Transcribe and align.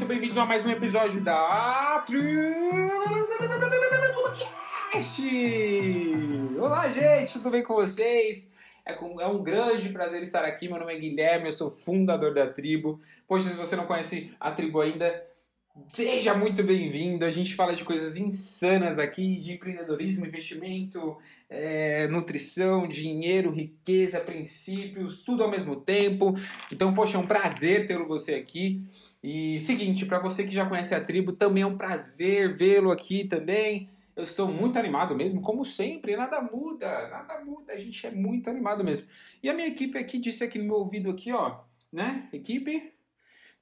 muito 0.00 0.08
bem-vindos 0.08 0.38
a 0.38 0.46
mais 0.46 0.64
um 0.64 0.70
episódio 0.70 1.20
da 1.20 2.02
Podcast! 4.22 5.22
Olá, 6.58 6.88
gente, 6.88 7.34
tudo 7.34 7.50
bem 7.50 7.62
com 7.62 7.74
vocês? 7.74 8.50
É, 8.86 8.94
é, 8.94 9.26
um 9.26 9.42
grande 9.42 9.90
prazer 9.90 10.22
estar 10.22 10.42
aqui. 10.42 10.68
Meu 10.68 10.78
nome 10.78 10.94
é 10.94 10.98
Guilherme, 10.98 11.48
eu 11.48 11.52
sou 11.52 11.70
fundador 11.70 12.32
da 12.32 12.46
tribo. 12.46 12.98
Poxa, 13.28 13.50
se 13.50 13.58
você 13.58 13.76
não 13.76 13.84
conhece 13.84 14.32
a 14.40 14.50
tribo 14.50 14.80
ainda, 14.80 15.22
seja 15.88 16.34
muito 16.34 16.62
bem-vindo. 16.62 17.24
A 17.24 17.30
gente 17.30 17.54
fala 17.54 17.74
de 17.74 17.84
coisas 17.84 18.16
insanas 18.16 18.98
aqui, 18.98 19.40
de 19.40 19.52
empreendedorismo, 19.52 20.26
investimento, 20.26 21.16
é, 21.48 22.06
nutrição, 22.08 22.86
dinheiro, 22.86 23.50
riqueza, 23.50 24.20
princípios, 24.20 25.22
tudo 25.22 25.42
ao 25.42 25.50
mesmo 25.50 25.76
tempo. 25.76 26.34
Então, 26.72 26.92
poxa, 26.94 27.16
é 27.16 27.20
um 27.20 27.26
prazer 27.26 27.86
ter 27.86 27.98
você 28.04 28.34
aqui. 28.34 28.82
E 29.22 29.58
seguinte, 29.60 30.06
para 30.06 30.18
você 30.18 30.44
que 30.44 30.52
já 30.52 30.66
conhece 30.66 30.94
a 30.94 31.00
tribo, 31.00 31.32
também 31.32 31.62
é 31.62 31.66
um 31.66 31.76
prazer 31.76 32.54
vê-lo 32.54 32.90
aqui 32.90 33.24
também. 33.24 33.88
Eu 34.16 34.24
estou 34.24 34.48
muito 34.48 34.78
animado 34.78 35.16
mesmo, 35.16 35.40
como 35.40 35.64
sempre, 35.64 36.16
nada 36.16 36.42
muda, 36.42 37.08
nada 37.08 37.42
muda, 37.44 37.72
a 37.72 37.78
gente 37.78 38.06
é 38.06 38.10
muito 38.10 38.50
animado 38.50 38.84
mesmo. 38.84 39.06
E 39.42 39.48
a 39.48 39.54
minha 39.54 39.68
equipe 39.68 39.96
aqui 39.96 40.18
disse 40.18 40.44
aqui 40.44 40.58
no 40.58 40.64
meu 40.64 40.76
ouvido 40.76 41.10
aqui, 41.10 41.32
ó, 41.32 41.60
né? 41.92 42.28
Equipe, 42.32 42.92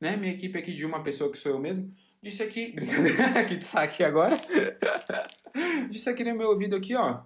né? 0.01 0.17
Minha 0.17 0.33
equipe 0.33 0.59
aqui 0.59 0.73
de 0.75 0.85
uma 0.85 1.03
pessoa 1.03 1.31
que 1.31 1.39
sou 1.39 1.53
eu 1.53 1.59
mesmo, 1.59 1.93
disse 2.23 2.43
aqui, 2.43 2.73
brincadeira, 2.75 3.45
que 3.45 3.59
aqui 3.77 4.05
agora. 4.05 4.37
disse 5.91 6.09
aqui 6.09 6.25
no 6.25 6.37
meu 6.37 6.49
ouvido 6.49 6.77
aqui, 6.77 6.95
ó, 6.95 7.21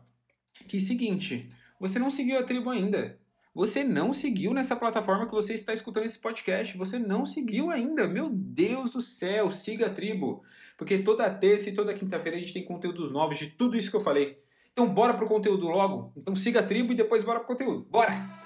que 0.69 0.81
seguinte, 0.81 1.51
você 1.79 1.99
não 1.99 2.11
seguiu 2.11 2.39
a 2.39 2.43
tribo 2.43 2.71
ainda. 2.71 3.21
Você 3.55 3.85
não 3.85 4.15
seguiu 4.15 4.55
nessa 4.55 4.75
plataforma 4.75 5.27
que 5.27 5.33
você 5.33 5.53
está 5.53 5.75
escutando 5.75 6.07
esse 6.07 6.19
podcast. 6.19 6.77
Você 6.79 6.99
não 6.99 7.27
seguiu 7.27 7.71
ainda. 7.71 8.09
Meu 8.09 8.31
Deus 8.31 8.93
do 8.93 9.03
céu, 9.03 9.51
siga 9.51 9.87
a 9.87 9.91
tribo. 9.91 10.43
Porque 10.79 10.99
toda 10.99 11.29
terça 11.29 11.69
e 11.69 11.75
toda 11.75 11.93
quinta-feira 11.93 12.39
a 12.39 12.41
gente 12.41 12.55
tem 12.55 12.65
conteúdos 12.65 13.13
novos 13.13 13.37
de 13.37 13.49
tudo 13.49 13.77
isso 13.77 13.91
que 13.91 13.97
eu 13.97 14.01
falei. 14.01 14.39
Então 14.73 14.89
bora 14.89 15.13
pro 15.13 15.27
conteúdo 15.27 15.69
logo. 15.69 16.13
Então 16.17 16.35
siga 16.35 16.61
a 16.61 16.63
tribo 16.63 16.93
e 16.93 16.97
depois 16.97 17.23
bora 17.25 17.41
pro 17.41 17.49
conteúdo. 17.49 17.87
Bora! 17.91 18.42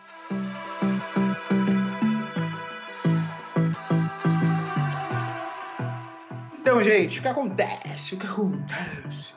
Então, 6.77 6.85
gente, 6.85 7.21
o 7.21 7.23
que 7.23 7.29
acontece? 7.29 8.15
O 8.15 8.19
que 8.19 8.27
acontece? 8.27 9.33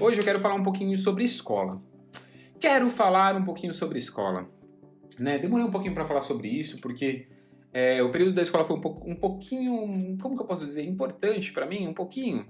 Hoje 0.00 0.20
eu 0.20 0.24
quero 0.24 0.40
falar 0.40 0.54
um 0.54 0.62
pouquinho 0.62 0.96
sobre 0.96 1.22
escola. 1.22 1.82
Quero 2.58 2.88
falar 2.88 3.36
um 3.36 3.44
pouquinho 3.44 3.74
sobre 3.74 3.98
escola. 3.98 4.48
Né? 5.18 5.38
Demorei 5.38 5.66
um 5.66 5.70
pouquinho 5.70 5.92
para 5.92 6.06
falar 6.06 6.22
sobre 6.22 6.48
isso, 6.48 6.80
porque 6.80 7.28
é, 7.74 8.02
o 8.02 8.10
período 8.10 8.32
da 8.32 8.40
escola 8.40 8.64
foi 8.64 8.74
um, 8.74 8.80
pouco, 8.80 9.06
um 9.06 9.14
pouquinho, 9.14 10.16
como 10.18 10.34
que 10.34 10.40
eu 10.40 10.46
posso 10.46 10.64
dizer, 10.64 10.82
importante 10.82 11.52
para 11.52 11.66
mim, 11.66 11.86
um 11.86 11.92
pouquinho. 11.92 12.46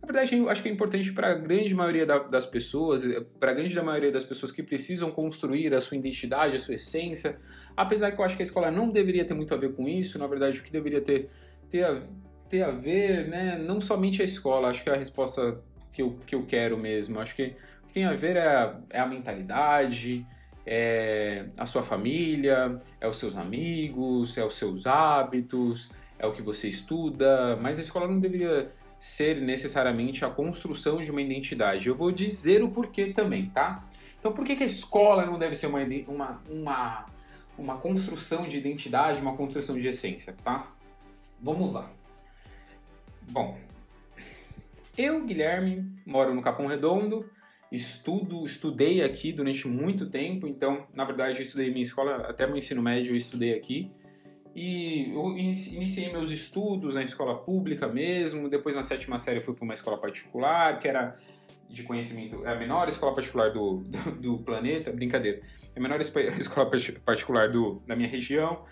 Na 0.00 0.06
verdade, 0.06 0.36
eu 0.36 0.48
acho 0.48 0.62
que 0.62 0.68
é 0.68 0.72
importante 0.72 1.12
para 1.12 1.32
a 1.32 1.34
grande 1.34 1.74
maioria 1.74 2.06
da, 2.06 2.20
das 2.20 2.46
pessoas, 2.46 3.02
para 3.40 3.50
a 3.50 3.54
grande 3.54 3.74
maioria 3.82 4.12
das 4.12 4.24
pessoas 4.24 4.52
que 4.52 4.62
precisam 4.62 5.10
construir 5.10 5.74
a 5.74 5.80
sua 5.80 5.96
identidade, 5.96 6.54
a 6.54 6.60
sua 6.60 6.76
essência. 6.76 7.36
Apesar 7.76 8.12
que 8.12 8.20
eu 8.20 8.24
acho 8.24 8.36
que 8.36 8.44
a 8.44 8.46
escola 8.46 8.70
não 8.70 8.88
deveria 8.88 9.24
ter 9.24 9.34
muito 9.34 9.52
a 9.52 9.56
ver 9.56 9.74
com 9.74 9.88
isso, 9.88 10.20
na 10.20 10.28
verdade, 10.28 10.60
o 10.60 10.62
que 10.62 10.70
deveria 10.70 11.00
ter, 11.00 11.28
ter, 11.68 11.84
a, 11.84 12.00
ter 12.52 12.62
a 12.62 12.70
ver, 12.70 13.28
né, 13.28 13.56
não 13.56 13.80
somente 13.80 14.20
a 14.20 14.24
escola, 14.26 14.68
acho 14.68 14.82
que 14.84 14.90
é 14.90 14.92
a 14.92 14.96
resposta 14.96 15.58
que 15.90 16.02
eu, 16.02 16.18
que 16.26 16.34
eu 16.34 16.44
quero 16.44 16.76
mesmo. 16.76 17.18
Acho 17.18 17.34
que 17.34 17.54
o 17.82 17.86
que 17.86 17.94
tem 17.94 18.04
a 18.04 18.12
ver 18.12 18.36
é 18.36 18.46
a, 18.46 18.76
é 18.90 19.00
a 19.00 19.06
mentalidade, 19.06 20.26
é 20.66 21.46
a 21.56 21.64
sua 21.64 21.82
família, 21.82 22.78
é 23.00 23.08
os 23.08 23.16
seus 23.16 23.38
amigos, 23.38 24.36
é 24.36 24.44
os 24.44 24.52
seus 24.52 24.86
hábitos, 24.86 25.90
é 26.18 26.26
o 26.26 26.32
que 26.32 26.42
você 26.42 26.68
estuda, 26.68 27.56
mas 27.56 27.78
a 27.78 27.80
escola 27.80 28.06
não 28.06 28.20
deveria 28.20 28.68
ser 28.98 29.40
necessariamente 29.40 30.22
a 30.22 30.28
construção 30.28 31.02
de 31.02 31.10
uma 31.10 31.22
identidade. 31.22 31.88
Eu 31.88 31.96
vou 31.96 32.12
dizer 32.12 32.62
o 32.62 32.68
porquê 32.68 33.14
também, 33.14 33.46
tá? 33.46 33.82
Então, 34.20 34.30
por 34.30 34.44
que, 34.44 34.54
que 34.54 34.62
a 34.62 34.66
escola 34.66 35.24
não 35.24 35.38
deve 35.38 35.54
ser 35.54 35.68
uma, 35.68 35.80
uma, 36.06 36.42
uma, 36.50 37.06
uma 37.56 37.78
construção 37.78 38.46
de 38.46 38.58
identidade, 38.58 39.22
uma 39.22 39.34
construção 39.34 39.78
de 39.78 39.88
essência, 39.88 40.36
tá? 40.44 40.70
Vamos 41.40 41.72
lá. 41.72 41.90
Bom, 43.30 43.58
eu, 44.96 45.24
Guilherme, 45.24 45.90
moro 46.04 46.34
no 46.34 46.42
Capão 46.42 46.66
Redondo, 46.66 47.24
estudo, 47.70 48.44
estudei 48.44 49.02
aqui 49.02 49.32
durante 49.32 49.66
muito 49.66 50.10
tempo, 50.10 50.46
então, 50.46 50.86
na 50.92 51.04
verdade, 51.04 51.38
eu 51.38 51.42
estudei 51.42 51.70
minha 51.70 51.82
escola, 51.82 52.16
até 52.28 52.46
meu 52.46 52.56
ensino 52.56 52.82
médio 52.82 53.12
eu 53.12 53.16
estudei 53.16 53.54
aqui. 53.54 53.90
E 54.54 55.10
eu 55.14 55.36
iniciei 55.38 56.12
meus 56.12 56.30
estudos 56.30 56.94
na 56.94 57.02
escola 57.02 57.38
pública 57.38 57.88
mesmo, 57.88 58.50
depois 58.50 58.76
na 58.76 58.82
sétima 58.82 59.16
série 59.16 59.38
eu 59.38 59.42
fui 59.42 59.54
para 59.54 59.64
uma 59.64 59.72
escola 59.72 59.96
particular, 59.96 60.78
que 60.78 60.86
era 60.86 61.14
de 61.70 61.82
conhecimento, 61.84 62.44
é 62.44 62.52
a 62.52 62.54
menor 62.54 62.86
escola 62.86 63.14
particular 63.14 63.50
do, 63.50 63.78
do, 63.78 64.10
do 64.20 64.38
planeta, 64.40 64.92
brincadeira, 64.92 65.40
é 65.74 65.78
a 65.78 65.82
menor 65.82 65.98
escola 66.38 66.70
particular 67.02 67.50
do, 67.50 67.82
da 67.86 67.96
minha 67.96 68.08
região, 68.08 68.62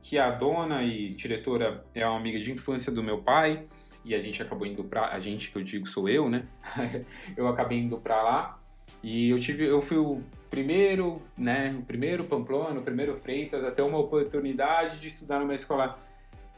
que 0.00 0.16
a 0.16 0.30
dona 0.30 0.82
e 0.82 1.10
diretora 1.10 1.84
é 1.94 2.06
uma 2.06 2.16
amiga 2.16 2.40
de 2.40 2.50
infância 2.50 2.90
do 2.90 3.02
meu 3.02 3.22
pai, 3.22 3.66
e 4.06 4.14
a 4.14 4.20
gente 4.20 4.40
acabou 4.40 4.64
indo 4.64 4.84
para 4.84 5.08
a 5.08 5.18
gente 5.18 5.50
que 5.50 5.58
eu 5.58 5.62
digo 5.62 5.84
sou 5.84 6.08
eu, 6.08 6.30
né? 6.30 6.44
eu 7.36 7.48
acabei 7.48 7.78
indo 7.78 7.98
para 7.98 8.22
lá 8.22 8.58
e 9.02 9.30
eu 9.30 9.38
tive 9.38 9.64
eu 9.64 9.82
fui 9.82 9.98
o 9.98 10.22
primeiro, 10.48 11.20
né, 11.36 11.76
o 11.76 11.82
primeiro 11.82 12.24
Pamplona, 12.24 12.78
o 12.78 12.82
primeiro 12.82 13.16
Freitas 13.16 13.64
a 13.64 13.70
ter 13.70 13.82
uma 13.82 13.98
oportunidade 13.98 14.98
de 15.00 15.08
estudar 15.08 15.40
numa 15.40 15.54
escola 15.54 15.98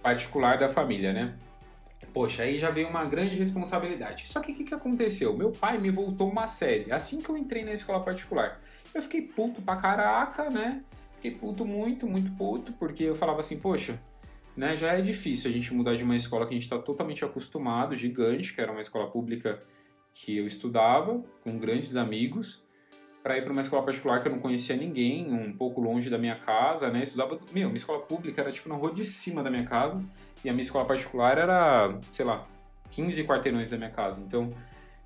particular 0.02 0.58
da 0.58 0.68
família, 0.68 1.12
né? 1.12 1.34
Poxa, 2.12 2.42
aí 2.42 2.58
já 2.58 2.70
veio 2.70 2.88
uma 2.88 3.04
grande 3.04 3.38
responsabilidade. 3.38 4.28
Só 4.28 4.40
que 4.40 4.52
o 4.52 4.54
que, 4.54 4.64
que 4.64 4.74
aconteceu? 4.74 5.36
Meu 5.36 5.50
pai 5.50 5.78
me 5.78 5.90
voltou 5.90 6.30
uma 6.30 6.46
série 6.46 6.92
assim 6.92 7.20
que 7.20 7.30
eu 7.30 7.36
entrei 7.36 7.64
na 7.64 7.72
escola 7.72 8.00
particular. 8.00 8.60
Eu 8.94 9.02
fiquei 9.02 9.22
puto 9.22 9.62
pra 9.62 9.76
caraca, 9.76 10.50
né? 10.50 10.82
Fiquei 11.16 11.32
puto 11.32 11.64
muito, 11.64 12.06
muito 12.06 12.30
puto, 12.32 12.72
porque 12.74 13.04
eu 13.04 13.14
falava 13.14 13.40
assim, 13.40 13.58
poxa, 13.58 13.98
né, 14.58 14.74
já 14.74 14.92
é 14.92 15.00
difícil 15.00 15.48
a 15.48 15.54
gente 15.54 15.72
mudar 15.72 15.94
de 15.94 16.02
uma 16.02 16.16
escola 16.16 16.44
que 16.44 16.50
a 16.50 16.54
gente 16.54 16.64
está 16.64 16.76
totalmente 16.76 17.24
acostumado, 17.24 17.94
gigante, 17.94 18.52
que 18.52 18.60
era 18.60 18.72
uma 18.72 18.80
escola 18.80 19.08
pública 19.08 19.62
que 20.12 20.36
eu 20.36 20.44
estudava, 20.44 21.22
com 21.44 21.56
grandes 21.60 21.94
amigos, 21.94 22.60
para 23.22 23.38
ir 23.38 23.42
para 23.42 23.52
uma 23.52 23.60
escola 23.60 23.84
particular 23.84 24.20
que 24.20 24.26
eu 24.26 24.32
não 24.32 24.40
conhecia 24.40 24.76
ninguém, 24.76 25.32
um 25.32 25.56
pouco 25.56 25.80
longe 25.80 26.10
da 26.10 26.18
minha 26.18 26.34
casa, 26.34 26.90
né? 26.90 27.04
Estudava, 27.04 27.38
meu, 27.52 27.68
minha 27.68 27.76
escola 27.76 28.00
pública 28.00 28.40
era 28.40 28.50
tipo 28.50 28.68
na 28.68 28.74
rua 28.74 28.92
de 28.92 29.04
cima 29.04 29.44
da 29.44 29.50
minha 29.50 29.62
casa 29.62 30.04
e 30.44 30.50
a 30.50 30.52
minha 30.52 30.64
escola 30.64 30.84
particular 30.84 31.38
era, 31.38 31.96
sei 32.10 32.24
lá, 32.24 32.44
15 32.90 33.22
quarteirões 33.22 33.70
da 33.70 33.76
minha 33.76 33.90
casa. 33.90 34.20
Então, 34.26 34.52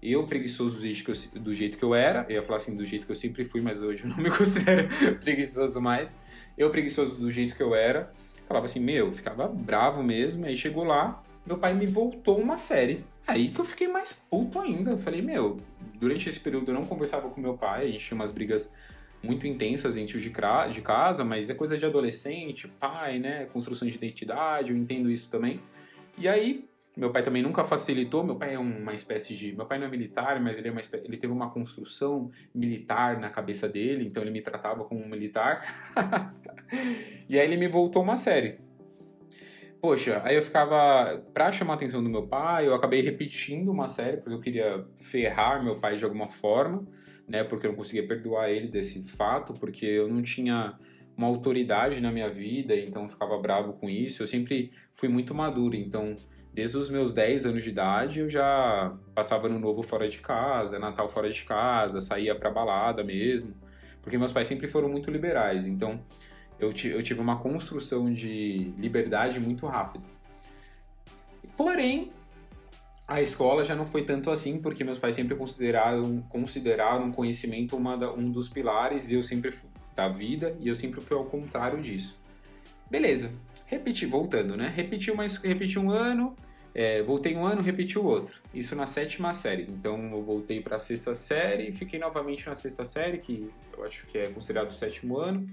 eu 0.02 0.24
preguiçoso 0.24 0.80
do 0.80 0.86
jeito, 0.86 1.38
do 1.40 1.52
jeito 1.52 1.76
que 1.76 1.84
eu 1.84 1.94
era, 1.94 2.24
eu 2.26 2.36
ia 2.36 2.42
falar 2.42 2.56
assim 2.56 2.74
do 2.74 2.86
jeito 2.86 3.04
que 3.04 3.12
eu 3.12 3.16
sempre 3.16 3.44
fui, 3.44 3.60
mas 3.60 3.82
hoje 3.82 4.04
eu 4.04 4.08
não 4.08 4.16
me 4.16 4.30
considero 4.34 4.88
preguiçoso 5.20 5.78
mais. 5.78 6.14
Eu 6.56 6.70
preguiçoso 6.70 7.20
do 7.20 7.30
jeito 7.30 7.54
que 7.54 7.62
eu 7.62 7.74
era, 7.74 8.10
Falava 8.52 8.66
assim, 8.66 8.80
meu, 8.80 9.10
ficava 9.10 9.48
bravo 9.48 10.02
mesmo. 10.02 10.44
Aí 10.44 10.54
chegou 10.54 10.84
lá, 10.84 11.22
meu 11.46 11.56
pai 11.56 11.72
me 11.72 11.86
voltou 11.86 12.38
uma 12.38 12.58
série. 12.58 13.02
Aí 13.26 13.48
que 13.48 13.58
eu 13.58 13.64
fiquei 13.64 13.88
mais 13.88 14.12
puto 14.12 14.60
ainda. 14.60 14.90
Eu 14.90 14.98
falei, 14.98 15.22
meu, 15.22 15.58
durante 15.98 16.28
esse 16.28 16.38
período 16.38 16.70
eu 16.70 16.74
não 16.74 16.84
conversava 16.84 17.30
com 17.30 17.40
meu 17.40 17.56
pai, 17.56 17.84
a 17.84 17.90
gente 17.90 18.04
tinha 18.04 18.14
umas 18.14 18.30
brigas 18.30 18.70
muito 19.22 19.46
intensas 19.46 19.94
dentro 19.94 20.20
de, 20.20 20.30
de 20.30 20.80
casa, 20.82 21.24
mas 21.24 21.48
é 21.48 21.54
coisa 21.54 21.78
de 21.78 21.86
adolescente, 21.86 22.68
pai, 22.68 23.18
né? 23.18 23.46
Construção 23.46 23.88
de 23.88 23.94
identidade, 23.94 24.70
eu 24.70 24.76
entendo 24.76 25.10
isso 25.10 25.30
também. 25.30 25.58
E 26.18 26.28
aí, 26.28 26.68
meu 26.96 27.10
pai 27.10 27.22
também 27.22 27.42
nunca 27.42 27.64
facilitou. 27.64 28.22
Meu 28.22 28.36
pai 28.36 28.54
é 28.54 28.58
uma 28.58 28.92
espécie 28.92 29.34
de. 29.34 29.52
Meu 29.56 29.66
pai 29.66 29.78
não 29.78 29.86
é 29.86 29.90
militar, 29.90 30.40
mas 30.40 30.58
ele, 30.58 30.68
é 30.68 30.70
uma 30.70 30.80
ele 31.04 31.16
teve 31.16 31.32
uma 31.32 31.50
construção 31.50 32.30
militar 32.54 33.18
na 33.18 33.30
cabeça 33.30 33.68
dele, 33.68 34.04
então 34.04 34.22
ele 34.22 34.30
me 34.30 34.42
tratava 34.42 34.84
como 34.84 35.02
um 35.02 35.08
militar. 35.08 35.64
e 37.28 37.38
aí 37.38 37.46
ele 37.46 37.56
me 37.56 37.66
voltou 37.66 38.02
uma 38.02 38.16
série. 38.16 38.58
Poxa, 39.80 40.20
aí 40.24 40.36
eu 40.36 40.42
ficava. 40.42 41.18
Pra 41.32 41.50
chamar 41.50 41.72
a 41.74 41.76
atenção 41.76 42.04
do 42.04 42.10
meu 42.10 42.26
pai, 42.26 42.68
eu 42.68 42.74
acabei 42.74 43.00
repetindo 43.00 43.70
uma 43.70 43.88
série, 43.88 44.18
porque 44.18 44.34
eu 44.34 44.40
queria 44.40 44.86
ferrar 44.96 45.64
meu 45.64 45.80
pai 45.80 45.96
de 45.96 46.04
alguma 46.04 46.28
forma, 46.28 46.86
né? 47.26 47.42
Porque 47.42 47.66
eu 47.66 47.70
não 47.70 47.76
conseguia 47.76 48.06
perdoar 48.06 48.50
ele 48.50 48.68
desse 48.68 49.02
fato, 49.02 49.54
porque 49.54 49.86
eu 49.86 50.08
não 50.08 50.20
tinha 50.20 50.78
uma 51.16 51.26
autoridade 51.26 52.00
na 52.00 52.12
minha 52.12 52.28
vida, 52.28 52.76
então 52.76 53.02
eu 53.02 53.08
ficava 53.08 53.36
bravo 53.38 53.72
com 53.72 53.88
isso. 53.88 54.22
Eu 54.22 54.26
sempre 54.26 54.70
fui 54.94 55.08
muito 55.08 55.34
maduro, 55.34 55.74
então 55.74 56.14
desde 56.52 56.76
os 56.76 56.90
meus 56.90 57.12
10 57.12 57.46
anos 57.46 57.62
de 57.62 57.70
idade 57.70 58.20
eu 58.20 58.28
já 58.28 58.94
passava 59.14 59.48
no 59.48 59.58
novo 59.58 59.82
fora 59.82 60.08
de 60.08 60.18
casa, 60.18 60.78
Natal 60.78 61.08
fora 61.08 61.30
de 61.30 61.44
casa, 61.44 62.00
saía 62.00 62.34
pra 62.34 62.50
balada 62.50 63.02
mesmo, 63.02 63.54
porque 64.02 64.18
meus 64.18 64.32
pais 64.32 64.46
sempre 64.46 64.68
foram 64.68 64.88
muito 64.88 65.10
liberais, 65.10 65.66
então 65.66 66.00
eu, 66.58 66.72
tive 66.72 67.20
uma 67.20 67.38
construção 67.38 68.12
de 68.12 68.72
liberdade 68.78 69.40
muito 69.40 69.66
rápida. 69.66 70.04
Porém, 71.56 72.12
a 73.06 73.20
escola 73.20 73.64
já 73.64 73.74
não 73.74 73.84
foi 73.84 74.02
tanto 74.04 74.30
assim, 74.30 74.58
porque 74.58 74.84
meus 74.84 74.98
pais 74.98 75.14
sempre 75.14 75.34
consideraram, 75.34 76.22
consideraram 76.28 77.10
conhecimento 77.10 77.76
um 77.76 78.30
dos 78.30 78.48
pilares 78.48 79.10
e 79.10 79.14
eu 79.14 79.22
sempre 79.22 79.52
da 79.94 80.08
vida 80.08 80.56
e 80.60 80.68
eu 80.68 80.74
sempre 80.74 81.00
fui 81.00 81.16
ao 81.16 81.24
contrário 81.24 81.80
disso. 81.82 82.18
Beleza, 82.90 83.30
repeti, 83.72 84.06
voltando, 84.06 84.56
né? 84.56 84.72
Repeti, 84.74 85.10
uma, 85.10 85.26
repeti 85.26 85.78
um 85.78 85.90
ano, 85.90 86.36
É, 86.74 87.02
voltei 87.02 87.36
um 87.36 87.44
ano, 87.44 87.60
repeti 87.60 87.98
o 87.98 88.04
outro. 88.04 88.40
Isso 88.54 88.74
na 88.74 88.86
sétima 88.86 89.32
série. 89.34 89.64
Então 89.68 90.10
eu 90.10 90.22
voltei 90.22 90.58
para 90.58 90.76
a 90.76 90.78
sexta 90.78 91.14
série 91.14 91.70
fiquei 91.70 91.98
novamente 91.98 92.46
na 92.46 92.54
sexta 92.54 92.82
série, 92.82 93.18
que 93.18 93.50
eu 93.76 93.84
acho 93.84 94.06
que 94.06 94.16
é 94.16 94.28
considerado 94.28 94.70
o 94.70 94.72
sétimo 94.72 95.18
ano. 95.18 95.46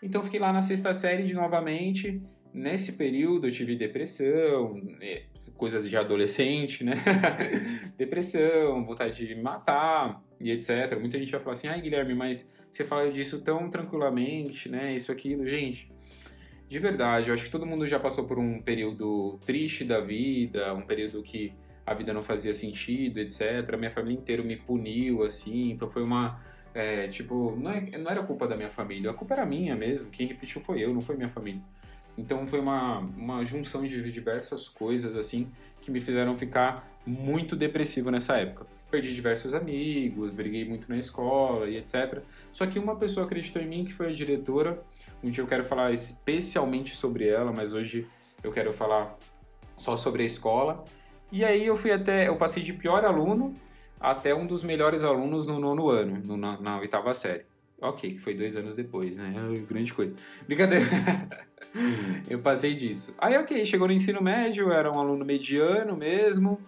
Então 0.00 0.22
fiquei 0.22 0.38
lá 0.38 0.52
na 0.52 0.62
sexta 0.62 0.94
série 0.94 1.24
de 1.24 1.34
novamente. 1.34 2.22
Nesse 2.54 2.92
período 2.92 3.48
eu 3.48 3.50
tive 3.50 3.74
depressão, 3.74 4.80
é, 5.00 5.24
coisas 5.56 5.88
de 5.90 5.96
adolescente, 5.96 6.84
né? 6.84 6.94
depressão, 7.98 8.84
vontade 8.86 9.26
de 9.26 9.34
matar 9.34 10.22
e 10.40 10.52
etc. 10.52 10.96
Muita 11.00 11.18
gente 11.18 11.32
vai 11.32 11.40
falar 11.40 11.54
assim: 11.54 11.66
ai 11.66 11.80
Guilherme, 11.80 12.14
mas 12.14 12.48
você 12.70 12.84
fala 12.84 13.10
disso 13.10 13.40
tão 13.40 13.68
tranquilamente, 13.68 14.68
né? 14.68 14.94
Isso, 14.94 15.10
aquilo. 15.10 15.46
Gente, 15.48 15.90
de 16.68 16.78
verdade, 16.78 17.28
eu 17.28 17.34
acho 17.34 17.44
que 17.44 17.50
todo 17.50 17.64
mundo 17.64 17.86
já 17.86 17.98
passou 17.98 18.24
por 18.24 18.38
um 18.38 18.60
período 18.60 19.38
triste 19.46 19.84
da 19.84 20.00
vida, 20.00 20.74
um 20.74 20.82
período 20.82 21.22
que 21.22 21.54
a 21.86 21.94
vida 21.94 22.12
não 22.12 22.20
fazia 22.20 22.52
sentido, 22.52 23.18
etc. 23.18 23.74
Minha 23.78 23.90
família 23.90 24.18
inteira 24.18 24.42
me 24.42 24.56
puniu, 24.56 25.22
assim, 25.22 25.70
então 25.70 25.88
foi 25.88 26.02
uma. 26.02 26.38
É, 26.74 27.08
tipo, 27.08 27.56
não, 27.56 27.70
é, 27.70 27.80
não 27.96 28.10
era 28.10 28.22
culpa 28.22 28.46
da 28.46 28.54
minha 28.54 28.68
família, 28.68 29.10
a 29.10 29.14
culpa 29.14 29.34
era 29.34 29.46
minha 29.46 29.74
mesmo. 29.74 30.10
Quem 30.10 30.26
repetiu 30.26 30.60
foi 30.60 30.84
eu, 30.84 30.92
não 30.92 31.00
foi 31.00 31.16
minha 31.16 31.30
família. 31.30 31.62
Então 32.18 32.46
foi 32.46 32.60
uma, 32.60 32.98
uma 32.98 33.44
junção 33.44 33.86
de 33.86 34.12
diversas 34.12 34.68
coisas, 34.68 35.16
assim, 35.16 35.50
que 35.80 35.90
me 35.90 36.00
fizeram 36.00 36.34
ficar 36.34 36.86
muito 37.06 37.56
depressivo 37.56 38.10
nessa 38.10 38.36
época. 38.36 38.66
Perdi 38.90 39.14
diversos 39.14 39.52
amigos, 39.52 40.32
briguei 40.32 40.64
muito 40.64 40.88
na 40.88 40.96
escola 40.96 41.68
e 41.68 41.76
etc. 41.76 42.22
Só 42.52 42.66
que 42.66 42.78
uma 42.78 42.96
pessoa 42.96 43.26
acreditou 43.26 43.60
em 43.60 43.66
mim, 43.66 43.84
que 43.84 43.92
foi 43.92 44.08
a 44.08 44.12
diretora. 44.12 44.82
Um 45.22 45.28
dia 45.28 45.42
eu 45.42 45.46
quero 45.46 45.62
falar 45.62 45.92
especialmente 45.92 46.96
sobre 46.96 47.28
ela, 47.28 47.52
mas 47.52 47.74
hoje 47.74 48.06
eu 48.42 48.50
quero 48.50 48.72
falar 48.72 49.18
só 49.76 49.94
sobre 49.94 50.22
a 50.22 50.26
escola. 50.26 50.84
E 51.30 51.44
aí 51.44 51.66
eu 51.66 51.76
fui 51.76 51.92
até, 51.92 52.28
eu 52.28 52.36
passei 52.36 52.62
de 52.62 52.72
pior 52.72 53.04
aluno 53.04 53.54
até 54.00 54.34
um 54.34 54.46
dos 54.46 54.64
melhores 54.64 55.04
alunos 55.04 55.46
no 55.46 55.60
nono 55.60 55.90
ano, 55.90 56.22
no, 56.24 56.36
na, 56.38 56.58
na 56.58 56.78
oitava 56.78 57.12
série. 57.12 57.44
Ok, 57.80 58.14
que 58.14 58.18
foi 58.18 58.34
dois 58.34 58.56
anos 58.56 58.74
depois, 58.74 59.18
né? 59.18 59.34
Ai, 59.36 59.64
grande 59.68 59.92
coisa. 59.92 60.14
Brincadeira. 60.46 60.84
eu 62.28 62.40
passei 62.40 62.74
disso. 62.74 63.14
Aí, 63.18 63.36
ok, 63.36 63.64
chegou 63.66 63.86
no 63.86 63.92
ensino 63.92 64.22
médio, 64.22 64.72
era 64.72 64.90
um 64.90 64.98
aluno 64.98 65.24
mediano 65.24 65.94
mesmo 65.94 66.58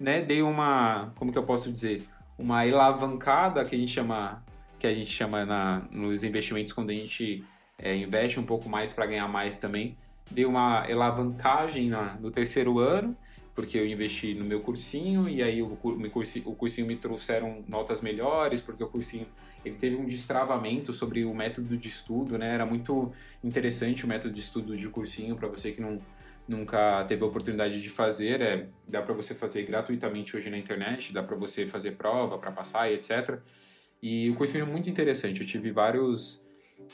né, 0.00 0.22
dei 0.22 0.40
uma, 0.40 1.12
como 1.16 1.30
que 1.30 1.36
eu 1.36 1.42
posso 1.42 1.70
dizer, 1.70 2.08
uma 2.38 2.62
alavancada 2.62 3.62
que 3.66 3.76
a 3.76 3.78
gente 3.78 3.92
chama, 3.92 4.42
que 4.78 4.86
a 4.86 4.94
gente 4.94 5.10
chama 5.10 5.44
na, 5.44 5.82
nos 5.90 6.24
investimentos 6.24 6.72
quando 6.72 6.88
a 6.88 6.94
gente 6.94 7.44
é, 7.78 7.94
investe 7.94 8.40
um 8.40 8.44
pouco 8.44 8.66
mais 8.68 8.94
para 8.94 9.04
ganhar 9.04 9.28
mais 9.28 9.58
também. 9.58 9.94
Dei 10.30 10.46
uma 10.46 10.84
alavancagem 10.90 11.90
na, 11.90 12.14
no 12.14 12.30
terceiro 12.30 12.78
ano, 12.78 13.14
porque 13.54 13.76
eu 13.76 13.86
investi 13.86 14.32
no 14.32 14.44
meu 14.44 14.60
cursinho 14.60 15.28
e 15.28 15.42
aí 15.42 15.60
o, 15.60 15.76
cursinho, 16.10 16.48
o 16.48 16.54
cursinho 16.54 16.86
me 16.86 16.96
trouxeram 16.96 17.62
notas 17.68 18.00
melhores, 18.00 18.62
porque 18.62 18.82
o 18.82 18.88
cursinho 18.88 19.26
ele 19.62 19.74
teve 19.74 19.96
um 19.96 20.06
destravamento 20.06 20.94
sobre 20.94 21.24
o 21.26 21.34
método 21.34 21.76
de 21.76 21.88
estudo, 21.88 22.38
né? 22.38 22.54
Era 22.54 22.64
muito 22.64 23.12
interessante 23.44 24.06
o 24.06 24.08
método 24.08 24.32
de 24.32 24.40
estudo 24.40 24.74
de 24.74 24.88
cursinho 24.88 25.36
para 25.36 25.48
você 25.48 25.72
que 25.72 25.80
não 25.82 26.00
nunca 26.50 27.04
teve 27.04 27.22
oportunidade 27.22 27.80
de 27.80 27.88
fazer, 27.88 28.40
é, 28.40 28.68
dá 28.88 29.00
para 29.00 29.14
você 29.14 29.32
fazer 29.32 29.62
gratuitamente 29.62 30.36
hoje 30.36 30.50
na 30.50 30.58
internet, 30.58 31.12
dá 31.12 31.22
para 31.22 31.36
você 31.36 31.64
fazer 31.64 31.92
prova 31.92 32.38
para 32.38 32.50
passar 32.50 32.90
e 32.90 32.94
etc. 32.94 33.38
E 34.02 34.28
o 34.30 34.34
cursinho 34.34 34.64
é 34.64 34.66
muito 34.66 34.90
interessante. 34.90 35.40
Eu 35.40 35.46
tive 35.46 35.70
vários 35.70 36.44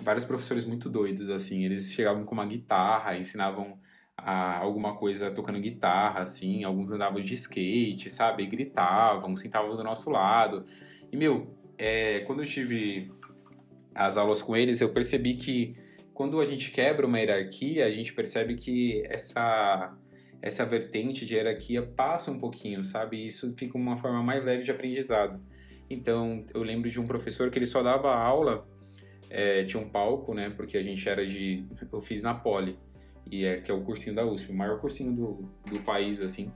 vários 0.00 0.24
professores 0.24 0.64
muito 0.64 0.90
doidos 0.90 1.30
assim, 1.30 1.64
eles 1.64 1.92
chegavam 1.92 2.22
com 2.22 2.34
uma 2.34 2.44
guitarra, 2.44 3.16
ensinavam 3.16 3.78
a, 4.14 4.58
alguma 4.58 4.94
coisa 4.94 5.30
tocando 5.30 5.58
guitarra, 5.58 6.20
assim, 6.20 6.62
alguns 6.64 6.92
andavam 6.92 7.20
de 7.20 7.32
skate, 7.32 8.10
sabe, 8.10 8.42
e 8.42 8.46
gritavam, 8.46 9.34
sentavam 9.36 9.74
do 9.74 9.82
nosso 9.82 10.10
lado. 10.10 10.66
E 11.10 11.16
meu, 11.16 11.56
é, 11.78 12.20
quando 12.20 12.42
eu 12.42 12.46
tive 12.46 13.10
as 13.94 14.18
aulas 14.18 14.42
com 14.42 14.54
eles, 14.54 14.82
eu 14.82 14.90
percebi 14.90 15.34
que 15.34 15.74
quando 16.16 16.40
a 16.40 16.46
gente 16.46 16.70
quebra 16.70 17.06
uma 17.06 17.20
hierarquia, 17.20 17.84
a 17.84 17.90
gente 17.90 18.14
percebe 18.14 18.54
que 18.54 19.02
essa 19.04 19.94
essa 20.40 20.64
vertente 20.64 21.26
de 21.26 21.34
hierarquia 21.34 21.82
passa 21.82 22.30
um 22.30 22.38
pouquinho, 22.38 22.82
sabe? 22.82 23.26
Isso 23.26 23.54
fica 23.54 23.76
uma 23.76 23.96
forma 23.96 24.22
mais 24.22 24.42
leve 24.42 24.62
de 24.62 24.70
aprendizado. 24.70 25.38
Então, 25.90 26.44
eu 26.54 26.62
lembro 26.62 26.88
de 26.88 26.98
um 26.98 27.04
professor 27.04 27.50
que 27.50 27.58
ele 27.58 27.66
só 27.66 27.82
dava 27.82 28.14
aula, 28.14 28.66
é, 29.28 29.64
tinha 29.64 29.82
um 29.82 29.88
palco, 29.90 30.32
né? 30.32 30.48
Porque 30.48 30.78
a 30.78 30.82
gente 30.82 31.06
era 31.06 31.26
de. 31.26 31.66
Eu 31.92 32.00
fiz 32.00 32.22
na 32.22 32.32
Poli, 32.32 32.78
e 33.30 33.44
é, 33.44 33.60
que 33.60 33.70
é 33.70 33.74
o 33.74 33.82
cursinho 33.82 34.14
da 34.16 34.24
USP, 34.24 34.52
o 34.52 34.54
maior 34.54 34.80
cursinho 34.80 35.12
do, 35.12 35.50
do 35.70 35.80
país, 35.80 36.22
assim. 36.22 36.50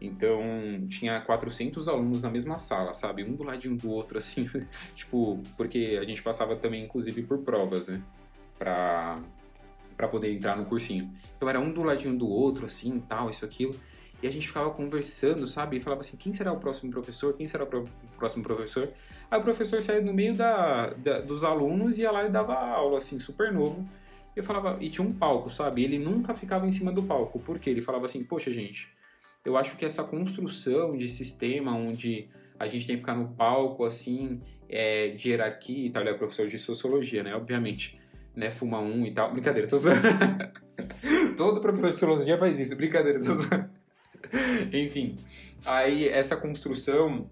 Então, 0.00 0.42
tinha 0.88 1.20
400 1.20 1.86
alunos 1.88 2.22
na 2.22 2.30
mesma 2.30 2.58
sala, 2.58 2.92
sabe? 2.92 3.22
Um 3.22 3.36
do 3.36 3.44
ladinho 3.44 3.76
do 3.76 3.90
outro, 3.90 4.18
assim. 4.18 4.48
tipo, 4.96 5.40
porque 5.56 5.98
a 6.00 6.04
gente 6.04 6.20
passava 6.20 6.56
também, 6.56 6.84
inclusive, 6.84 7.22
por 7.22 7.38
provas, 7.38 7.86
né? 7.86 8.02
Para 8.58 9.20
para 9.96 10.08
poder 10.08 10.32
entrar 10.32 10.56
no 10.56 10.64
cursinho. 10.64 11.10
Então 11.36 11.48
era 11.48 11.60
um 11.60 11.72
do 11.72 11.82
ladinho 11.82 12.16
do 12.16 12.28
outro, 12.28 12.66
assim, 12.66 13.00
tal, 13.08 13.30
isso, 13.30 13.44
aquilo. 13.44 13.74
E 14.22 14.26
a 14.26 14.30
gente 14.30 14.46
ficava 14.46 14.70
conversando, 14.70 15.46
sabe? 15.46 15.76
E 15.76 15.80
falava 15.80 16.00
assim, 16.00 16.16
quem 16.16 16.32
será 16.32 16.52
o 16.52 16.58
próximo 16.58 16.90
professor? 16.90 17.34
Quem 17.34 17.46
será 17.46 17.64
o 17.64 17.88
próximo 18.16 18.42
professor? 18.42 18.90
Aí 19.30 19.38
o 19.38 19.42
professor 19.42 19.80
saía 19.82 20.00
no 20.00 20.12
meio 20.12 20.34
da, 20.34 20.88
da, 20.94 21.20
dos 21.20 21.44
alunos 21.44 21.98
e 21.98 22.02
ia 22.02 22.10
lá 22.10 22.24
e 22.24 22.30
dava 22.30 22.54
aula, 22.54 22.98
assim, 22.98 23.18
super 23.18 23.52
novo. 23.52 23.86
Eu 24.34 24.42
falava, 24.42 24.78
e 24.80 24.88
tinha 24.88 25.06
um 25.06 25.12
palco, 25.12 25.50
sabe? 25.50 25.84
Ele 25.84 25.98
nunca 25.98 26.34
ficava 26.34 26.66
em 26.66 26.72
cima 26.72 26.90
do 26.90 27.02
palco. 27.02 27.38
Por 27.38 27.58
quê? 27.58 27.70
Ele 27.70 27.82
falava 27.82 28.06
assim, 28.06 28.24
poxa, 28.24 28.50
gente, 28.50 28.88
eu 29.44 29.56
acho 29.56 29.76
que 29.76 29.84
essa 29.84 30.02
construção 30.02 30.96
de 30.96 31.08
sistema 31.08 31.72
onde 31.72 32.28
a 32.58 32.66
gente 32.66 32.86
tem 32.86 32.96
que 32.96 33.00
ficar 33.00 33.14
no 33.14 33.28
palco, 33.28 33.84
assim, 33.84 34.40
é, 34.68 35.08
de 35.08 35.28
hierarquia 35.28 35.86
e 35.86 35.90
tal, 35.90 36.02
ele 36.02 36.10
é 36.10 36.14
professor 36.14 36.48
de 36.48 36.58
sociologia, 36.58 37.22
né? 37.22 37.34
Obviamente 37.36 38.02
né, 38.34 38.50
fuma 38.50 38.80
um 38.80 39.04
e 39.04 39.10
tal. 39.10 39.32
Brincadeira, 39.32 39.68
tô 39.68 39.78
zoando. 39.78 40.00
Todo 41.36 41.60
professor 41.60 41.90
de 41.90 41.94
sociologia 41.94 42.38
faz 42.38 42.58
isso, 42.58 42.76
brincadeira, 42.76 43.18
tô 43.18 43.32
zoando. 43.32 43.70
Enfim, 44.72 45.16
aí 45.64 46.08
essa 46.08 46.36
construção 46.36 47.28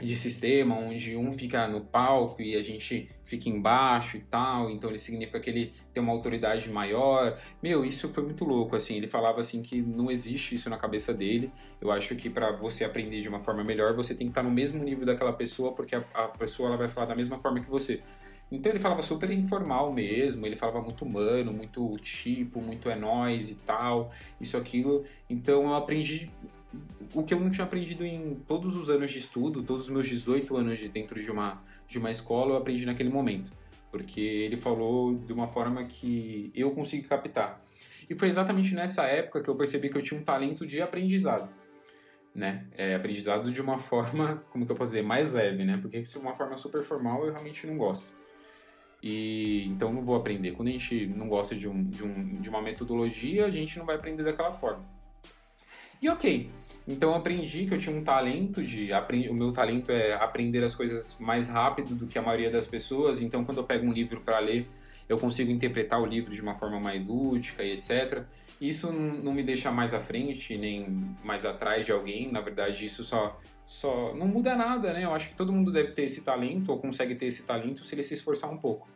de 0.00 0.14
sistema 0.14 0.76
onde 0.76 1.16
um 1.16 1.32
fica 1.32 1.66
no 1.66 1.80
palco 1.80 2.40
e 2.40 2.54
a 2.54 2.62
gente 2.62 3.08
fica 3.24 3.48
embaixo 3.48 4.16
e 4.16 4.20
tal, 4.20 4.70
então 4.70 4.90
ele 4.90 4.98
significa 4.98 5.40
que 5.40 5.50
ele 5.50 5.72
tem 5.92 6.02
uma 6.02 6.12
autoridade 6.12 6.70
maior. 6.70 7.36
Meu, 7.62 7.84
isso 7.84 8.08
foi 8.08 8.22
muito 8.22 8.44
louco, 8.44 8.76
assim, 8.76 8.96
ele 8.96 9.08
falava 9.08 9.40
assim 9.40 9.60
que 9.60 9.82
não 9.82 10.10
existe 10.10 10.54
isso 10.54 10.70
na 10.70 10.76
cabeça 10.76 11.12
dele. 11.12 11.50
Eu 11.80 11.90
acho 11.90 12.14
que 12.14 12.30
para 12.30 12.52
você 12.52 12.84
aprender 12.84 13.20
de 13.20 13.28
uma 13.28 13.40
forma 13.40 13.64
melhor, 13.64 13.92
você 13.92 14.14
tem 14.14 14.28
que 14.28 14.30
estar 14.30 14.42
no 14.42 14.50
mesmo 14.50 14.82
nível 14.82 15.04
daquela 15.04 15.32
pessoa, 15.32 15.72
porque 15.72 15.96
a, 15.96 16.04
a 16.14 16.28
pessoa 16.28 16.68
ela 16.68 16.76
vai 16.76 16.88
falar 16.88 17.06
da 17.06 17.16
mesma 17.16 17.38
forma 17.38 17.60
que 17.60 17.68
você. 17.68 18.00
Então 18.50 18.72
ele 18.72 18.78
falava 18.78 19.02
super 19.02 19.30
informal 19.30 19.92
mesmo, 19.92 20.46
ele 20.46 20.56
falava 20.56 20.80
muito 20.80 21.04
humano, 21.04 21.52
muito 21.52 21.96
tipo, 21.98 22.60
muito 22.60 22.88
é 22.88 22.96
nós 22.96 23.50
e 23.50 23.56
tal, 23.56 24.10
isso, 24.40 24.56
aquilo. 24.56 25.04
Então 25.28 25.64
eu 25.64 25.74
aprendi 25.74 26.30
o 27.14 27.22
que 27.22 27.32
eu 27.32 27.40
não 27.40 27.50
tinha 27.50 27.64
aprendido 27.64 28.04
em 28.04 28.36
todos 28.46 28.76
os 28.76 28.90
anos 28.90 29.10
de 29.10 29.18
estudo, 29.18 29.62
todos 29.62 29.84
os 29.84 29.90
meus 29.90 30.06
18 30.06 30.56
anos 30.56 30.78
de 30.78 30.88
dentro 30.88 31.20
de 31.20 31.30
uma, 31.30 31.62
de 31.86 31.98
uma 31.98 32.10
escola, 32.10 32.52
eu 32.52 32.56
aprendi 32.56 32.84
naquele 32.84 33.10
momento. 33.10 33.52
Porque 33.90 34.20
ele 34.20 34.56
falou 34.56 35.16
de 35.16 35.32
uma 35.32 35.46
forma 35.46 35.84
que 35.84 36.52
eu 36.54 36.70
consegui 36.72 37.08
captar. 37.08 37.62
E 38.08 38.14
foi 38.14 38.28
exatamente 38.28 38.74
nessa 38.74 39.04
época 39.04 39.42
que 39.42 39.48
eu 39.48 39.56
percebi 39.56 39.88
que 39.88 39.96
eu 39.96 40.02
tinha 40.02 40.20
um 40.20 40.24
talento 40.24 40.66
de 40.66 40.80
aprendizado. 40.80 41.48
Né? 42.34 42.66
É, 42.76 42.94
aprendizado 42.94 43.50
de 43.50 43.60
uma 43.60 43.78
forma, 43.78 44.42
como 44.52 44.66
que 44.66 44.72
eu 44.72 44.76
posso 44.76 44.92
dizer, 44.92 45.02
mais 45.02 45.32
leve, 45.32 45.64
né? 45.64 45.78
Porque 45.80 46.04
se 46.04 46.18
uma 46.18 46.34
forma 46.34 46.56
super 46.56 46.82
formal 46.82 47.24
eu 47.24 47.32
realmente 47.32 47.66
não 47.66 47.76
gosto. 47.76 48.06
E 49.02 49.64
então 49.68 49.92
não 49.92 50.04
vou 50.04 50.16
aprender. 50.16 50.52
Quando 50.52 50.68
a 50.68 50.72
gente 50.72 51.06
não 51.06 51.28
gosta 51.28 51.54
de, 51.54 51.68
um, 51.68 51.84
de, 51.84 52.04
um, 52.04 52.40
de 52.40 52.48
uma 52.48 52.60
metodologia, 52.60 53.46
a 53.46 53.50
gente 53.50 53.78
não 53.78 53.86
vai 53.86 53.96
aprender 53.96 54.24
daquela 54.24 54.50
forma. 54.50 54.84
E 56.00 56.08
ok, 56.08 56.48
então 56.86 57.10
eu 57.10 57.16
aprendi 57.16 57.66
que 57.66 57.74
eu 57.74 57.78
tinha 57.78 57.94
um 57.94 58.04
talento 58.04 58.62
de 58.62 58.90
o 59.28 59.34
meu 59.34 59.50
talento 59.52 59.90
é 59.90 60.14
aprender 60.14 60.62
as 60.62 60.74
coisas 60.74 61.16
mais 61.18 61.48
rápido 61.48 61.94
do 61.94 62.06
que 62.06 62.18
a 62.18 62.22
maioria 62.22 62.50
das 62.50 62.66
pessoas. 62.66 63.20
Então 63.20 63.44
quando 63.44 63.58
eu 63.58 63.64
pego 63.64 63.86
um 63.86 63.92
livro 63.92 64.20
para 64.20 64.38
ler, 64.38 64.66
eu 65.08 65.18
consigo 65.18 65.50
interpretar 65.50 66.00
o 66.00 66.06
livro 66.06 66.34
de 66.34 66.40
uma 66.40 66.54
forma 66.54 66.78
mais 66.78 67.06
lúdica 67.06 67.62
e 67.62 67.72
etc. 67.72 68.24
Isso 68.60 68.92
não 68.92 69.32
me 69.32 69.42
deixa 69.42 69.70
mais 69.70 69.94
à 69.94 70.00
frente 70.00 70.56
nem 70.56 71.14
mais 71.24 71.44
atrás 71.44 71.86
de 71.86 71.92
alguém. 71.92 72.30
Na 72.30 72.40
verdade, 72.40 72.84
isso 72.84 73.02
só 73.02 73.38
só 73.68 74.14
não 74.14 74.26
muda 74.26 74.56
nada, 74.56 74.94
né? 74.94 75.04
Eu 75.04 75.12
acho 75.12 75.28
que 75.28 75.34
todo 75.34 75.52
mundo 75.52 75.70
deve 75.70 75.92
ter 75.92 76.04
esse 76.04 76.22
talento 76.22 76.72
ou 76.72 76.78
consegue 76.78 77.14
ter 77.14 77.26
esse 77.26 77.42
talento 77.42 77.84
se 77.84 77.94
ele 77.94 78.02
se 78.02 78.14
esforçar 78.14 78.50
um 78.50 78.56
pouco, 78.56 78.88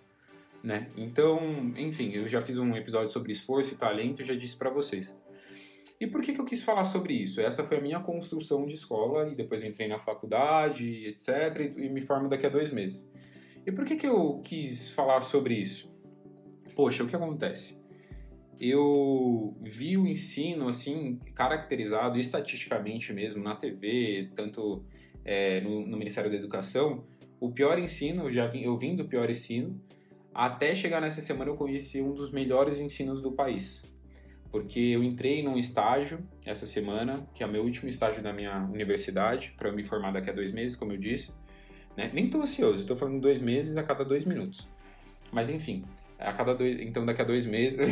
né? 0.65 0.89
Então, 0.97 1.39
enfim, 1.77 2.11
eu 2.13 2.27
já 2.27 2.41
fiz 2.41 2.57
um 2.57 2.75
episódio 2.75 3.11
sobre 3.11 3.33
esforço 3.33 3.75
e 3.75 3.77
talento 3.77 4.25
já 4.25 4.35
disse 4.35 4.57
para 4.57 4.71
vocês. 4.71 5.15
E 6.01 6.07
por 6.07 6.23
que, 6.23 6.33
que 6.33 6.41
eu 6.41 6.47
quis 6.47 6.65
falar 6.65 6.85
sobre 6.85 7.13
isso? 7.13 7.39
Essa 7.43 7.63
foi 7.63 7.77
a 7.77 7.81
minha 7.83 8.01
construção 8.01 8.65
de 8.65 8.75
escola 8.75 9.29
e 9.29 9.35
depois 9.35 9.61
eu 9.61 9.69
entrei 9.69 9.87
na 9.87 9.99
faculdade, 9.99 11.07
etc. 11.07 11.77
E 11.77 11.91
me 11.91 12.01
formo 12.01 12.31
daqui 12.31 12.47
a 12.47 12.49
dois 12.49 12.71
meses. 12.71 13.13
E 13.67 13.71
por 13.71 13.85
que, 13.85 13.95
que 13.95 14.07
eu 14.07 14.41
quis 14.43 14.89
falar 14.89 15.21
sobre 15.21 15.53
isso? 15.53 15.95
Poxa, 16.75 17.05
o 17.05 17.07
que 17.07 17.15
acontece? 17.15 17.82
Eu 18.63 19.57
vi 19.61 19.97
o 19.97 20.07
ensino 20.07 20.69
assim 20.69 21.19
caracterizado 21.35 22.17
estatisticamente 22.17 23.13
mesmo 23.13 23.43
na 23.43 23.57
TV, 23.57 24.31
tanto 24.37 24.85
é, 25.25 25.61
no, 25.63 25.85
no, 25.85 25.97
Ministério 25.97 26.31
da 26.31 26.37
Educação, 26.37 27.03
o 27.41 27.51
pior 27.51 27.77
ensino, 27.77 28.23
eu 28.23 28.31
já 28.31 28.47
vim, 28.47 28.63
eu 28.63 28.77
vim 28.77 28.95
do 28.95 29.05
pior 29.05 29.29
ensino, 29.29 29.83
até 30.33 30.77
chegar 30.77 31.01
nessa 31.01 31.21
semana 31.21 31.51
eu 31.51 31.57
conheci 31.57 32.01
um 32.01 32.15
dos 32.15 32.31
melhores 32.31 32.79
ensinos 32.79 33.21
do 33.21 33.33
país. 33.33 33.83
Porque 34.53 34.79
eu 34.79 35.03
entrei 35.03 35.43
num 35.43 35.59
estágio 35.59 36.21
essa 36.47 36.65
semana, 36.65 37.27
que 37.35 37.43
é 37.43 37.47
o 37.47 37.51
meu 37.51 37.65
último 37.65 37.89
estágio 37.89 38.23
da 38.23 38.33
minha 38.33 38.63
universidade, 38.73 39.55
para 39.57 39.71
eu 39.71 39.75
me 39.75 39.83
formar 39.83 40.13
daqui 40.13 40.31
a 40.31 40.33
dois 40.33 40.53
meses, 40.53 40.77
como 40.77 40.93
eu 40.93 40.99
disse. 40.99 41.33
Né? 41.97 42.11
Nem 42.13 42.27
estou 42.27 42.43
ansioso, 42.43 42.83
estou 42.83 42.97
falando 42.97 43.21
dois 43.21 43.41
meses 43.41 43.77
a 43.77 43.83
cada 43.83 44.05
dois 44.05 44.25
minutos. 44.25 44.69
Mas 45.33 45.49
enfim, 45.49 45.85
a 46.23 46.33
cada 46.33 46.55
dois, 46.55 46.81
então 46.81 47.05
daqui 47.05 47.23
a 47.23 47.25
dois 47.25 47.47
meses, 47.47 47.79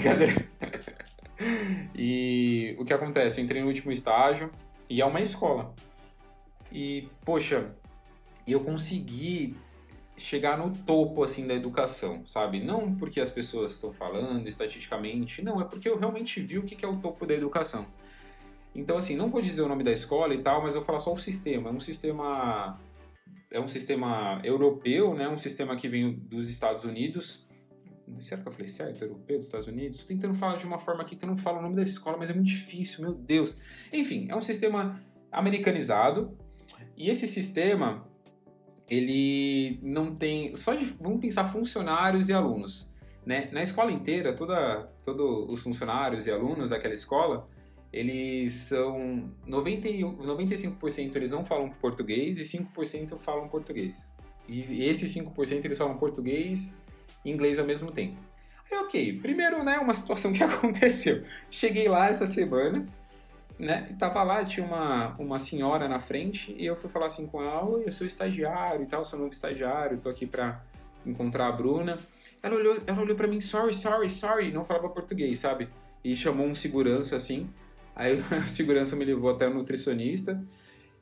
e 1.95 2.75
o 2.79 2.85
que 2.85 2.93
acontece? 2.93 3.41
Eu 3.41 3.45
entrei 3.45 3.61
no 3.61 3.69
último 3.69 3.93
estágio 3.93 4.51
e 4.89 5.01
é 5.01 5.05
uma 5.05 5.21
escola. 5.21 5.75
E, 6.73 7.09
poxa, 7.25 7.75
eu 8.47 8.61
consegui 8.61 9.57
chegar 10.17 10.59
no 10.59 10.71
topo 10.71 11.25
assim 11.25 11.47
da 11.47 11.55
educação, 11.55 12.25
sabe? 12.27 12.61
Não 12.61 12.95
porque 12.95 13.21
as 13.21 13.31
pessoas 13.31 13.73
estão 13.73 13.91
falando 13.91 14.47
estatisticamente, 14.47 15.43
não, 15.43 15.61
é 15.61 15.65
porque 15.65 15.89
eu 15.89 15.99
realmente 15.99 16.41
vi 16.41 16.59
o 16.59 16.63
que 16.63 16.85
é 16.85 16.89
o 16.89 16.97
topo 16.97 17.27
da 17.27 17.35
educação. 17.35 17.87
Então, 18.75 18.97
assim, 18.97 19.17
não 19.17 19.31
vou 19.31 19.43
dizer 19.43 19.63
o 19.63 19.69
nome 19.69 19.83
da 19.83 19.91
escola 19.91 20.33
e 20.33 20.39
tal, 20.39 20.63
mas 20.63 20.75
eu 20.75 20.81
vou 20.81 20.87
falar 20.87 21.01
só 21.01 21.13
o 21.13 21.19
sistema. 21.19 21.71
É 21.71 21.73
um 21.73 21.81
sistema 21.81 22.79
é 23.51 23.59
um 23.59 23.67
sistema 23.67 24.41
europeu, 24.45 25.15
né? 25.15 25.29
Um 25.29 25.39
sistema 25.39 25.75
que 25.75 25.89
vem 25.89 26.13
dos 26.13 26.49
Estados 26.49 26.85
Unidos. 26.85 27.45
Será 28.19 28.41
que 28.41 28.49
eu 28.49 28.53
falei 28.53 28.69
certo? 28.69 29.03
Europeu 29.03 29.39
dos 29.39 29.47
Estados 29.47 29.67
Unidos? 29.67 29.99
Estou 29.99 30.17
tentando 30.17 30.35
falar 30.35 30.57
de 30.57 30.67
uma 30.67 30.79
forma 30.79 31.03
aqui 31.03 31.17
que 31.17 31.25
eu 31.25 31.29
não 31.29 31.37
falo 31.37 31.59
o 31.59 31.63
nome 31.63 31.77
da 31.77 31.83
escola, 31.83 32.17
mas 32.17 32.31
é 32.31 32.35
muito 32.35 32.49
difícil, 32.49 33.03
meu 33.03 33.15
Deus. 33.15 33.57
Enfim, 33.93 34.27
é 34.31 34.37
um 34.37 34.41
sistema 34.41 35.01
americanizado. 35.31 36.37
E 36.97 37.09
esse 37.09 37.27
sistema, 37.27 38.07
ele 38.89 39.79
não 39.83 40.15
tem. 40.15 40.55
Só 40.57 40.75
de. 40.75 40.85
Vamos 41.01 41.21
pensar 41.21 41.45
funcionários 41.45 42.29
e 42.29 42.33
alunos. 42.33 42.91
Né? 43.25 43.49
Na 43.53 43.63
escola 43.63 43.93
inteira, 43.93 44.35
toda, 44.35 44.91
todos 45.05 45.51
os 45.51 45.61
funcionários 45.63 46.27
e 46.27 46.31
alunos 46.31 46.71
daquela 46.71 46.95
escola, 46.95 47.49
eles 47.93 48.53
são 48.53 49.31
90, 49.47 49.89
95% 49.89 51.17
eles 51.17 51.31
não 51.31 51.45
falam 51.45 51.71
português 51.71 52.39
e 52.39 52.59
5% 52.59 53.19
falam 53.19 53.49
português. 53.49 53.95
E 54.49 54.85
esses 54.85 55.15
5% 55.15 55.65
eles 55.65 55.79
falam 55.79 55.97
português 55.97 56.75
e 57.25 57.31
inglês 57.31 57.59
ao 57.59 57.67
mesmo 57.67 57.91
tempo. 57.91 58.17
Aí, 58.71 58.79
ok, 58.79 59.21
primeiro, 59.21 59.63
né, 59.65 59.79
uma 59.79 59.95
situação 59.95 60.33
que 60.35 60.43
aconteceu. 60.43 61.23
Cheguei 61.51 61.89
lá 61.89 62.09
essa 62.09 62.27
semana, 62.27 62.87
né, 63.59 63.89
e 63.91 63.95
tava 63.95 64.23
lá, 64.23 64.45
tinha 64.45 64.65
uma, 64.65 65.15
uma 65.19 65.39
senhora 65.39 65.89
na 65.89 65.99
frente 65.99 66.55
e 66.57 66.65
eu 66.65 66.77
fui 66.77 66.89
falar 66.89 67.07
assim 67.07 67.27
com 67.27 67.43
ela, 67.43 67.65
oi, 67.65 67.85
eu 67.87 67.93
sou 67.93 68.07
estagiário 68.07 68.83
e 68.83 68.87
tal, 68.87 69.05
sou 69.05 69.19
novo 69.19 69.33
estagiário, 69.33 69.99
tô 69.99 70.09
aqui 70.09 70.27
pra 70.27 70.63
encontrar 71.05 71.49
a 71.49 71.53
Bruna. 71.53 71.99
Ela 72.43 72.55
olhou, 72.55 72.79
ela 72.87 73.01
olhou 73.01 73.17
pra 73.17 73.27
mim, 73.27 73.41
sorry, 73.41 73.75
sorry, 73.75 74.09
sorry, 74.09 74.51
não 74.51 74.65
falava 74.65 74.89
português, 74.89 75.41
sabe? 75.41 75.69
E 76.03 76.17
chamou 76.17 76.47
um 76.47 76.55
segurança 76.55 77.17
assim, 77.17 77.51
Aí 78.01 78.19
a 78.33 78.43
segurança 78.43 78.97
me 78.97 79.05
levou 79.05 79.31
até 79.31 79.47
o 79.47 79.55
nutricionista. 79.55 80.43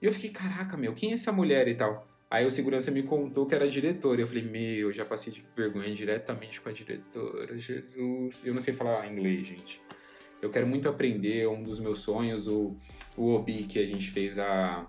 E 0.03 0.07
eu 0.07 0.13
fiquei, 0.13 0.31
caraca, 0.31 0.77
meu, 0.77 0.95
quem 0.95 1.11
é 1.11 1.15
essa 1.15 1.33
mulher 1.33 1.69
e 1.69 1.75
tal? 1.75 2.07
Aí 2.30 2.44
o 2.47 2.50
segurança 2.50 2.90
me 2.90 3.02
contou 3.02 3.47
que 3.47 3.54
era 3.54 3.66
diretora. 3.68 4.20
Eu 4.20 4.26
falei, 4.26 4.42
meu, 4.42 4.92
já 4.92 5.04
passei 5.04 5.32
de 5.32 5.42
vergonha 5.56 5.94
diretamente 5.94 6.61
com 6.61 6.68
a 6.68 6.73
diretora, 6.73 7.58
Jesus. 7.58 8.44
Eu 8.44 8.52
não 8.52 8.61
sei 8.61 8.75
falar 8.75 9.11
inglês, 9.11 9.47
gente. 9.47 9.80
Eu 10.40 10.50
quero 10.50 10.66
muito 10.66 10.88
aprender, 10.88 11.40
é 11.40 11.49
um 11.49 11.62
dos 11.62 11.80
meus 11.80 11.99
sonhos, 11.99 12.47
o, 12.47 12.76
o 13.16 13.35
Obi, 13.35 13.64
que 13.64 13.78
a 13.78 13.85
gente 13.85 14.11
fez 14.11 14.38
a, 14.38 14.87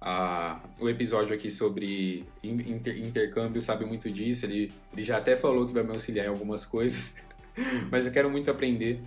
a, 0.00 0.62
o 0.80 0.88
episódio 0.88 1.34
aqui 1.34 1.50
sobre 1.50 2.24
inter, 2.42 2.98
intercâmbio, 2.98 3.60
sabe 3.60 3.84
muito 3.84 4.10
disso. 4.10 4.46
Ele, 4.46 4.72
ele 4.92 5.02
já 5.02 5.18
até 5.18 5.36
falou 5.36 5.66
que 5.66 5.74
vai 5.74 5.82
me 5.82 5.90
auxiliar 5.90 6.26
em 6.26 6.30
algumas 6.30 6.64
coisas. 6.64 7.22
Mas 7.90 8.06
eu 8.06 8.12
quero 8.12 8.30
muito 8.30 8.50
aprender. 8.50 9.00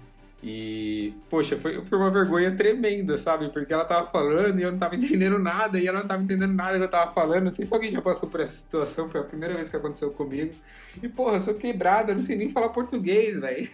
E, 0.47 1.11
poxa, 1.27 1.57
foi, 1.57 1.83
foi 1.83 1.97
uma 1.97 2.11
vergonha 2.11 2.55
tremenda, 2.55 3.17
sabe? 3.17 3.49
Porque 3.49 3.73
ela 3.73 3.83
tava 3.83 4.05
falando 4.05 4.59
e 4.59 4.61
eu 4.61 4.71
não 4.71 4.77
tava 4.77 4.95
entendendo 4.95 5.39
nada, 5.39 5.79
e 5.79 5.87
ela 5.87 6.01
não 6.01 6.07
tava 6.07 6.21
entendendo 6.21 6.53
nada 6.53 6.77
que 6.77 6.83
eu 6.83 6.87
tava 6.87 7.11
falando. 7.11 7.45
Não 7.45 7.51
sei 7.51 7.65
se 7.65 7.73
alguém 7.73 7.91
já 7.91 7.99
passou 7.99 8.29
por 8.29 8.39
essa 8.41 8.55
situação, 8.55 9.09
foi 9.09 9.21
a 9.21 9.23
primeira 9.23 9.55
vez 9.55 9.69
que 9.69 9.75
aconteceu 9.75 10.11
comigo. 10.11 10.53
E, 11.01 11.09
porra, 11.09 11.37
eu 11.37 11.39
sou 11.39 11.55
quebrada, 11.55 12.11
eu 12.11 12.15
não 12.17 12.21
sei 12.21 12.35
nem 12.35 12.47
falar 12.47 12.69
português, 12.69 13.39
velho. 13.39 13.67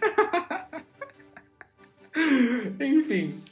Enfim, 2.80 3.42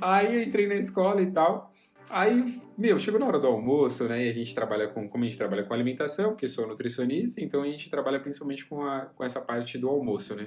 aí 0.00 0.36
eu 0.36 0.42
entrei 0.44 0.68
na 0.68 0.76
escola 0.76 1.20
e 1.20 1.32
tal. 1.32 1.72
Aí, 2.08 2.60
meu, 2.78 2.96
chegou 2.96 3.18
na 3.18 3.26
hora 3.26 3.40
do 3.40 3.48
almoço, 3.48 4.04
né? 4.04 4.26
E 4.26 4.28
a 4.28 4.32
gente 4.32 4.54
trabalha 4.54 4.86
com, 4.86 5.08
como 5.08 5.24
a 5.24 5.26
gente 5.26 5.36
trabalha 5.36 5.64
com 5.64 5.74
alimentação, 5.74 6.30
porque 6.30 6.48
sou 6.48 6.68
nutricionista, 6.68 7.40
então 7.40 7.62
a 7.62 7.66
gente 7.66 7.90
trabalha 7.90 8.20
principalmente 8.20 8.64
com, 8.66 8.84
a, 8.84 9.06
com 9.06 9.24
essa 9.24 9.40
parte 9.40 9.76
do 9.76 9.88
almoço, 9.88 10.36
né? 10.36 10.46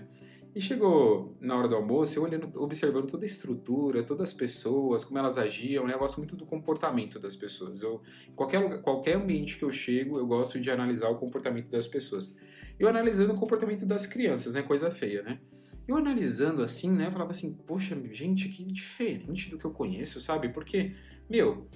E 0.53 0.59
chegou 0.59 1.37
na 1.39 1.55
hora 1.55 1.67
do 1.67 1.75
almoço, 1.75 2.19
eu 2.19 2.23
olhando, 2.23 2.51
observando 2.61 3.09
toda 3.09 3.23
a 3.23 3.25
estrutura, 3.25 4.03
todas 4.03 4.29
as 4.29 4.33
pessoas, 4.33 5.05
como 5.05 5.17
elas 5.17 5.37
agiam, 5.37 5.87
né? 5.87 5.93
eu 5.93 5.99
gosto 5.99 6.17
muito 6.17 6.35
do 6.35 6.45
comportamento 6.45 7.19
das 7.19 7.37
pessoas. 7.37 7.81
Eu, 7.81 8.01
qualquer, 8.35 8.81
qualquer 8.81 9.15
ambiente 9.15 9.57
que 9.57 9.63
eu 9.63 9.71
chego, 9.71 10.17
eu 10.17 10.27
gosto 10.27 10.59
de 10.59 10.69
analisar 10.69 11.09
o 11.09 11.15
comportamento 11.15 11.69
das 11.69 11.87
pessoas. 11.87 12.35
Eu 12.77 12.89
analisando 12.89 13.33
o 13.33 13.37
comportamento 13.37 13.85
das 13.85 14.05
crianças, 14.05 14.53
né? 14.53 14.61
Coisa 14.61 14.91
feia, 14.91 15.21
né? 15.21 15.39
Eu 15.87 15.95
analisando 15.95 16.61
assim, 16.61 16.91
né? 16.91 17.07
Eu 17.07 17.11
falava 17.11 17.31
assim, 17.31 17.53
poxa, 17.65 17.95
gente, 18.11 18.49
que 18.49 18.65
diferente 18.65 19.49
do 19.49 19.57
que 19.57 19.63
eu 19.63 19.71
conheço, 19.71 20.19
sabe? 20.19 20.49
Porque, 20.49 20.93
meu, 21.29 21.69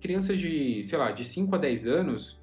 crianças 0.00 0.38
de, 0.38 0.82
sei 0.84 0.98
lá, 0.98 1.10
de 1.10 1.24
5 1.24 1.54
a 1.54 1.58
10 1.58 1.86
anos, 1.86 2.42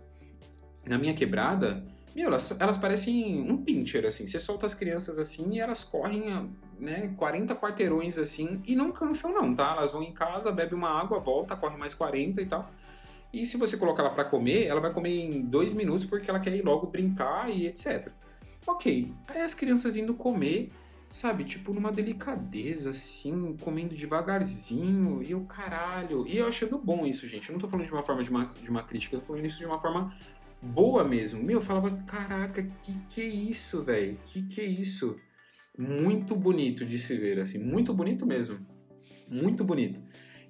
na 0.87 0.97
minha 0.97 1.15
quebrada, 1.15 1.83
meu, 2.19 2.27
elas, 2.27 2.53
elas 2.59 2.77
parecem 2.77 3.49
um 3.49 3.57
pincher, 3.63 4.05
assim. 4.05 4.27
Você 4.27 4.39
solta 4.39 4.65
as 4.65 4.73
crianças 4.73 5.17
assim 5.17 5.53
e 5.53 5.59
elas 5.59 5.85
correm, 5.85 6.51
né, 6.77 7.13
40 7.15 7.55
quarteirões 7.55 8.17
assim 8.17 8.61
e 8.67 8.75
não 8.75 8.91
cansam, 8.91 9.33
não, 9.33 9.55
tá? 9.55 9.71
Elas 9.77 9.91
vão 9.91 10.03
em 10.03 10.11
casa, 10.11 10.51
bebe 10.51 10.75
uma 10.75 10.89
água, 10.89 11.19
volta, 11.19 11.55
corre 11.55 11.77
mais 11.77 11.93
40 11.93 12.41
e 12.41 12.45
tal. 12.45 12.69
E 13.31 13.45
se 13.45 13.55
você 13.55 13.77
colocar 13.77 14.03
ela 14.03 14.11
para 14.11 14.25
comer, 14.25 14.65
ela 14.65 14.81
vai 14.81 14.91
comer 14.91 15.11
em 15.11 15.41
dois 15.41 15.71
minutos 15.71 16.03
porque 16.03 16.29
ela 16.29 16.39
quer 16.41 16.53
ir 16.53 16.61
logo 16.61 16.87
brincar 16.87 17.49
e 17.49 17.67
etc. 17.67 18.11
Ok. 18.67 19.13
Aí 19.27 19.41
as 19.41 19.53
crianças 19.53 19.95
indo 19.95 20.13
comer, 20.13 20.71
sabe, 21.09 21.45
tipo 21.45 21.73
numa 21.73 21.91
delicadeza, 21.91 22.89
assim, 22.89 23.55
comendo 23.61 23.95
devagarzinho, 23.95 25.23
e 25.23 25.33
o 25.33 25.45
caralho. 25.45 26.27
E 26.27 26.37
eu 26.37 26.47
achando 26.47 26.77
bom 26.77 27.05
isso, 27.05 27.25
gente. 27.27 27.47
Eu 27.47 27.53
não 27.53 27.59
tô 27.59 27.69
falando 27.69 27.85
de 27.85 27.93
uma 27.93 28.03
forma 28.03 28.23
de 28.23 28.29
uma, 28.29 28.45
de 28.45 28.69
uma 28.69 28.83
crítica, 28.83 29.15
eu 29.15 29.19
tô 29.21 29.27
falando 29.27 29.45
isso 29.45 29.59
de 29.59 29.65
uma 29.65 29.79
forma 29.79 30.13
boa 30.61 31.03
mesmo. 31.03 31.41
Meu, 31.41 31.57
eu 31.57 31.61
falava, 31.61 31.91
caraca, 32.03 32.63
que 32.81 32.93
que 33.09 33.21
é 33.21 33.27
isso, 33.27 33.83
velho? 33.83 34.17
Que 34.25 34.43
que 34.43 34.61
é 34.61 34.65
isso? 34.65 35.17
Muito 35.77 36.35
bonito 36.35 36.85
de 36.85 36.99
se 36.99 37.15
ver, 37.15 37.39
assim, 37.39 37.57
muito 37.57 37.93
bonito 37.93 38.25
mesmo. 38.25 38.59
Muito 39.27 39.63
bonito. 39.63 40.03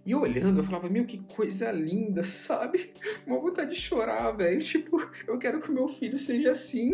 E 0.06 0.16
olhando, 0.16 0.60
eu 0.60 0.63
falava, 0.63 0.89
meu, 0.89 1.06
que 1.06 1.20
coisa 1.20 1.72
linda, 1.72 2.24
sabe? 2.25 2.92
Uma 3.28 3.39
vontade 3.39 3.72
de 3.72 3.75
chorar, 3.75 4.32
velho. 4.32 4.60
Tipo, 4.60 5.00
eu 5.28 5.38
quero 5.38 5.60
que 5.60 5.70
o 5.70 5.74
meu 5.74 5.88
filho 5.88 6.18
seja 6.18 6.51
assim. 6.51 6.94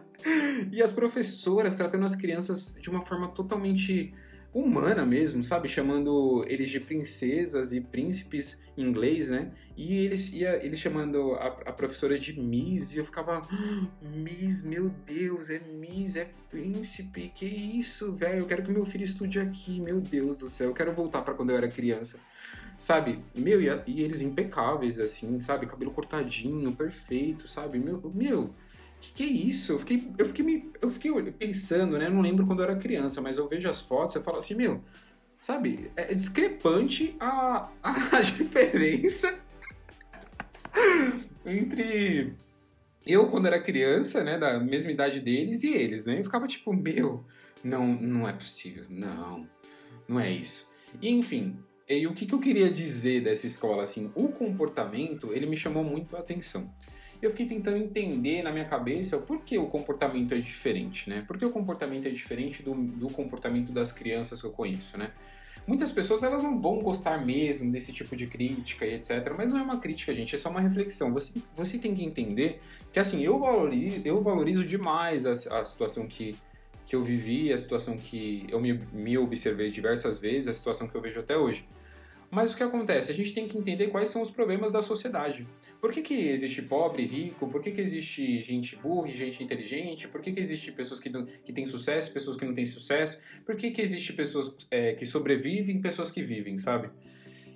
e 0.72 0.82
as 0.82 0.92
professoras 0.92 1.76
tratando 1.76 2.04
as 2.04 2.14
crianças 2.14 2.74
de 2.78 2.90
uma 2.90 3.00
forma 3.00 3.28
totalmente 3.28 4.12
humana 4.56 5.04
mesmo, 5.04 5.44
sabe? 5.44 5.68
Chamando 5.68 6.42
eles 6.48 6.70
de 6.70 6.80
princesas 6.80 7.74
e 7.74 7.80
príncipes 7.80 8.58
em 8.76 8.84
inglês, 8.84 9.28
né? 9.28 9.52
E 9.76 9.98
eles, 9.98 10.32
ia, 10.32 10.64
eles 10.64 10.80
chamando 10.80 11.34
a, 11.34 11.46
a 11.66 11.72
professora 11.72 12.18
de 12.18 12.40
Miss, 12.40 12.94
e 12.94 12.98
eu 12.98 13.04
ficava, 13.04 13.42
ah, 13.50 13.86
Miss, 14.00 14.62
meu 14.62 14.88
Deus, 15.04 15.50
é 15.50 15.58
Miss, 15.58 16.16
é 16.16 16.30
príncipe, 16.50 17.30
que 17.34 17.44
isso, 17.44 18.14
velho? 18.14 18.38
Eu 18.38 18.46
quero 18.46 18.62
que 18.62 18.72
meu 18.72 18.86
filho 18.86 19.04
estude 19.04 19.38
aqui, 19.38 19.78
meu 19.78 20.00
Deus 20.00 20.38
do 20.38 20.48
céu, 20.48 20.68
eu 20.68 20.74
quero 20.74 20.92
voltar 20.94 21.20
para 21.20 21.34
quando 21.34 21.50
eu 21.50 21.56
era 21.58 21.68
criança. 21.68 22.18
Sabe, 22.78 23.20
meu, 23.34 23.60
e, 23.60 23.66
e 23.86 24.02
eles 24.02 24.22
impecáveis, 24.22 24.98
assim, 24.98 25.38
sabe? 25.40 25.66
Cabelo 25.66 25.90
cortadinho, 25.90 26.74
perfeito, 26.74 27.46
sabe? 27.46 27.78
Meu, 27.78 28.00
meu, 28.14 28.54
que, 29.00 29.12
que 29.12 29.22
é 29.22 29.26
isso? 29.26 29.72
Eu 29.72 29.78
fiquei, 29.78 30.10
eu 30.18 30.26
fiquei, 30.26 30.44
me, 30.44 30.70
eu 30.80 30.90
fiquei 30.90 31.12
pensando, 31.32 31.98
né? 31.98 32.06
Eu 32.06 32.12
não 32.12 32.20
lembro 32.20 32.46
quando 32.46 32.60
eu 32.60 32.64
era 32.64 32.76
criança, 32.76 33.20
mas 33.20 33.36
eu 33.36 33.48
vejo 33.48 33.68
as 33.68 33.82
fotos 33.82 34.16
e 34.16 34.20
falo 34.20 34.38
assim, 34.38 34.54
meu, 34.54 34.82
sabe? 35.38 35.90
É 35.96 36.14
discrepante 36.14 37.16
a, 37.20 37.70
a 37.82 38.20
diferença 38.20 39.38
entre 41.44 42.34
eu 43.06 43.28
quando 43.28 43.46
era 43.46 43.62
criança, 43.62 44.24
né? 44.24 44.38
Da 44.38 44.58
mesma 44.58 44.90
idade 44.90 45.20
deles 45.20 45.62
e 45.62 45.72
eles, 45.72 46.04
né? 46.04 46.18
Eu 46.18 46.24
ficava 46.24 46.46
tipo, 46.46 46.72
meu, 46.72 47.24
não, 47.62 47.86
não 47.86 48.28
é 48.28 48.32
possível, 48.32 48.84
não, 48.88 49.48
não 50.08 50.18
é 50.18 50.30
isso. 50.30 50.68
E 51.00 51.10
enfim, 51.10 51.58
e 51.88 52.06
o 52.06 52.14
que, 52.14 52.26
que 52.26 52.34
eu 52.34 52.40
queria 52.40 52.70
dizer 52.70 53.22
dessa 53.22 53.46
escola, 53.46 53.84
assim, 53.84 54.10
o 54.14 54.28
comportamento, 54.28 55.32
ele 55.32 55.46
me 55.46 55.56
chamou 55.56 55.84
muito 55.84 56.16
a 56.16 56.20
atenção. 56.20 56.72
Eu 57.20 57.30
fiquei 57.30 57.46
tentando 57.46 57.76
entender 57.76 58.42
na 58.42 58.52
minha 58.52 58.64
cabeça 58.64 59.18
por 59.18 59.40
que 59.40 59.58
o 59.58 59.66
comportamento 59.66 60.34
é 60.34 60.38
diferente, 60.38 61.08
né? 61.08 61.24
Por 61.26 61.38
que 61.38 61.44
o 61.44 61.50
comportamento 61.50 62.06
é 62.06 62.10
diferente 62.10 62.62
do, 62.62 62.74
do 62.74 63.08
comportamento 63.08 63.72
das 63.72 63.92
crianças 63.92 64.40
que 64.40 64.46
eu 64.46 64.50
conheço, 64.50 64.96
né? 64.98 65.12
Muitas 65.66 65.90
pessoas 65.90 66.22
elas 66.22 66.44
não 66.44 66.60
vão 66.60 66.78
gostar 66.78 67.18
mesmo 67.24 67.72
desse 67.72 67.92
tipo 67.92 68.14
de 68.14 68.28
crítica 68.28 68.86
e 68.86 68.94
etc. 68.94 69.34
Mas 69.36 69.50
não 69.50 69.58
é 69.58 69.62
uma 69.62 69.78
crítica, 69.78 70.14
gente, 70.14 70.34
é 70.34 70.38
só 70.38 70.48
uma 70.48 70.60
reflexão. 70.60 71.12
Você, 71.12 71.42
você 71.54 71.76
tem 71.76 71.94
que 71.94 72.04
entender 72.04 72.60
que 72.92 73.00
assim, 73.00 73.22
eu 73.22 73.38
valorizo, 73.38 74.00
eu 74.04 74.22
valorizo 74.22 74.64
demais 74.64 75.26
a, 75.26 75.32
a 75.58 75.64
situação 75.64 76.06
que, 76.06 76.36
que 76.84 76.94
eu 76.94 77.02
vivi, 77.02 77.52
a 77.52 77.58
situação 77.58 77.96
que 77.96 78.46
eu 78.48 78.60
me, 78.60 78.74
me 78.92 79.18
observei 79.18 79.68
diversas 79.70 80.18
vezes, 80.18 80.46
a 80.46 80.52
situação 80.52 80.86
que 80.86 80.94
eu 80.94 81.00
vejo 81.00 81.18
até 81.18 81.36
hoje. 81.36 81.66
Mas 82.30 82.52
o 82.52 82.56
que 82.56 82.62
acontece? 82.62 83.12
A 83.12 83.14
gente 83.14 83.32
tem 83.32 83.46
que 83.46 83.56
entender 83.56 83.88
quais 83.88 84.08
são 84.08 84.20
os 84.20 84.30
problemas 84.30 84.72
da 84.72 84.82
sociedade. 84.82 85.46
Por 85.80 85.92
que, 85.92 86.02
que 86.02 86.14
existe 86.14 86.60
pobre 86.62 87.04
rico? 87.04 87.46
Por 87.46 87.60
que, 87.60 87.70
que 87.70 87.80
existe 87.80 88.40
gente 88.42 88.76
burra 88.76 89.08
e 89.08 89.14
gente 89.14 89.42
inteligente? 89.42 90.08
Por 90.08 90.20
que, 90.20 90.32
que 90.32 90.40
existe 90.40 90.72
pessoas 90.72 90.98
que, 90.98 91.10
que 91.44 91.52
têm 91.52 91.66
sucesso 91.66 92.10
e 92.10 92.12
pessoas 92.12 92.36
que 92.36 92.44
não 92.44 92.52
têm 92.52 92.64
sucesso? 92.64 93.20
Por 93.44 93.56
que, 93.56 93.70
que 93.70 93.80
existe 93.80 94.12
pessoas 94.12 94.54
é, 94.70 94.94
que 94.94 95.06
sobrevivem 95.06 95.80
pessoas 95.80 96.10
que 96.10 96.22
vivem, 96.22 96.58
sabe? 96.58 96.90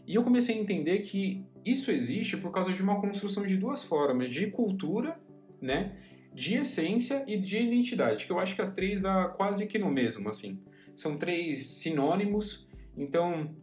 E 0.07 0.15
eu 0.15 0.23
comecei 0.23 0.57
a 0.57 0.59
entender 0.59 1.01
que 1.01 1.45
isso 1.65 1.91
existe 1.91 2.37
por 2.37 2.51
causa 2.51 2.73
de 2.73 2.83
uma 2.83 3.01
construção 3.01 3.45
de 3.45 3.57
duas 3.57 3.85
formas, 3.85 4.31
de 4.31 4.47
cultura, 4.49 5.21
né? 5.61 5.97
De 6.33 6.55
essência 6.55 7.25
e 7.27 7.37
de 7.37 7.59
identidade, 7.59 8.25
que 8.25 8.33
eu 8.33 8.39
acho 8.39 8.55
que 8.55 8.63
as 8.63 8.73
três 8.73 9.03
dá 9.03 9.29
quase 9.29 9.67
que 9.67 9.79
no 9.79 9.91
mesmo, 9.91 10.29
assim. 10.29 10.61
São 10.95 11.17
três 11.17 11.67
sinônimos, 11.67 12.69
então 12.97 13.55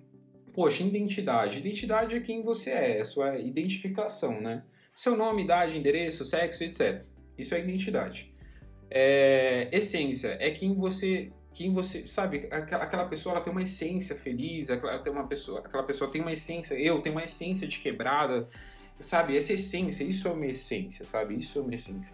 poxa, 0.58 0.82
identidade. 0.82 1.60
Identidade 1.60 2.16
é 2.16 2.20
quem 2.20 2.42
você 2.42 2.72
é, 2.72 2.98
é 2.98 3.04
sua 3.04 3.38
identificação, 3.38 4.42
né? 4.42 4.64
Seu 4.92 5.16
nome, 5.16 5.44
idade, 5.44 5.78
endereço, 5.78 6.26
sexo, 6.26 6.64
etc. 6.64 7.06
Isso 7.38 7.54
é 7.54 7.60
identidade. 7.60 8.34
É, 8.90 9.70
essência 9.72 10.36
é 10.40 10.50
quem 10.50 10.74
você 10.74 11.32
quem 11.54 11.74
você 11.74 12.08
sabe 12.08 12.48
aquela 12.52 13.06
pessoa 13.06 13.34
ela 13.34 13.44
tem 13.44 13.52
uma 13.52 13.64
essência 13.64 14.16
feliz 14.16 14.70
aquela 14.70 15.00
tem 15.00 15.12
uma 15.12 15.28
pessoa 15.28 15.60
aquela 15.60 15.84
pessoa 15.84 16.10
tem 16.10 16.22
uma 16.22 16.32
essência 16.32 16.76
eu 16.76 17.02
tenho 17.02 17.16
uma 17.16 17.24
essência 17.24 17.68
de 17.68 17.80
quebrada 17.80 18.48
sabe 19.00 19.36
essa 19.36 19.54
essência 19.54 20.04
isso 20.04 20.28
é 20.28 20.32
uma 20.32 20.46
essência 20.46 21.04
sabe 21.04 21.36
isso 21.36 21.58
é 21.58 21.62
uma 21.64 21.74
essência 21.74 22.14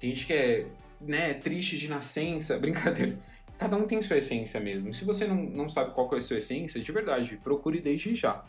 tem 0.00 0.12
gente 0.12 0.26
que 0.26 0.32
é 0.32 0.66
né 1.00 1.34
triste 1.34 1.76
de 1.78 1.88
nascença 1.88 2.56
brincadeira 2.60 3.18
cada 3.58 3.76
um 3.76 3.86
tem 3.86 4.00
sua 4.02 4.18
essência 4.18 4.60
mesmo. 4.60 4.92
Se 4.92 5.04
você 5.04 5.26
não, 5.26 5.36
não 5.36 5.68
sabe 5.68 5.92
qual 5.92 6.08
é 6.12 6.16
a 6.16 6.20
sua 6.20 6.38
essência, 6.38 6.80
de 6.80 6.92
verdade, 6.92 7.36
procure 7.42 7.80
desde 7.80 8.14
já. 8.14 8.44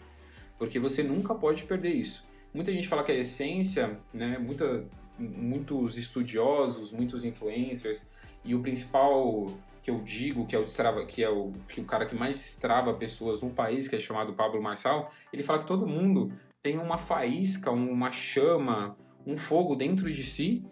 Porque 0.57 0.79
você 0.79 1.03
nunca 1.03 1.35
pode 1.35 1.63
perder 1.63 1.93
isso. 1.93 2.25
Muita 2.53 2.71
gente 2.71 2.87
fala 2.87 3.03
que 3.03 3.11
a 3.11 3.15
essência, 3.15 3.99
né, 4.13 4.37
muita, 4.37 4.85
muitos 5.19 5.97
estudiosos, 5.97 6.91
muitos 6.91 7.23
influencers, 7.23 8.09
e 8.43 8.55
o 8.55 8.61
principal 8.61 9.47
que 9.83 9.91
eu 9.91 10.01
digo 10.01 10.47
que 10.47 10.55
é 10.55 10.59
o 10.59 10.63
destrava, 10.63 11.05
que 11.05 11.23
é 11.23 11.29
o, 11.29 11.51
que 11.67 11.79
o 11.79 11.85
cara 11.85 12.05
que 12.05 12.15
mais 12.15 12.37
destrava 12.37 12.93
pessoas 12.93 13.41
no 13.41 13.51
país, 13.51 13.87
que 13.87 13.95
é 13.95 13.99
chamado 13.99 14.33
Pablo 14.33 14.61
Marçal, 14.61 15.11
ele 15.31 15.43
fala 15.43 15.59
que 15.59 15.67
todo 15.67 15.85
mundo 15.85 16.31
tem 16.63 16.79
uma 16.79 16.97
faísca, 16.97 17.69
uma 17.69 18.11
chama, 18.11 18.97
um 19.27 19.37
fogo 19.37 19.75
dentro 19.75 20.11
de 20.11 20.23
si 20.23 20.65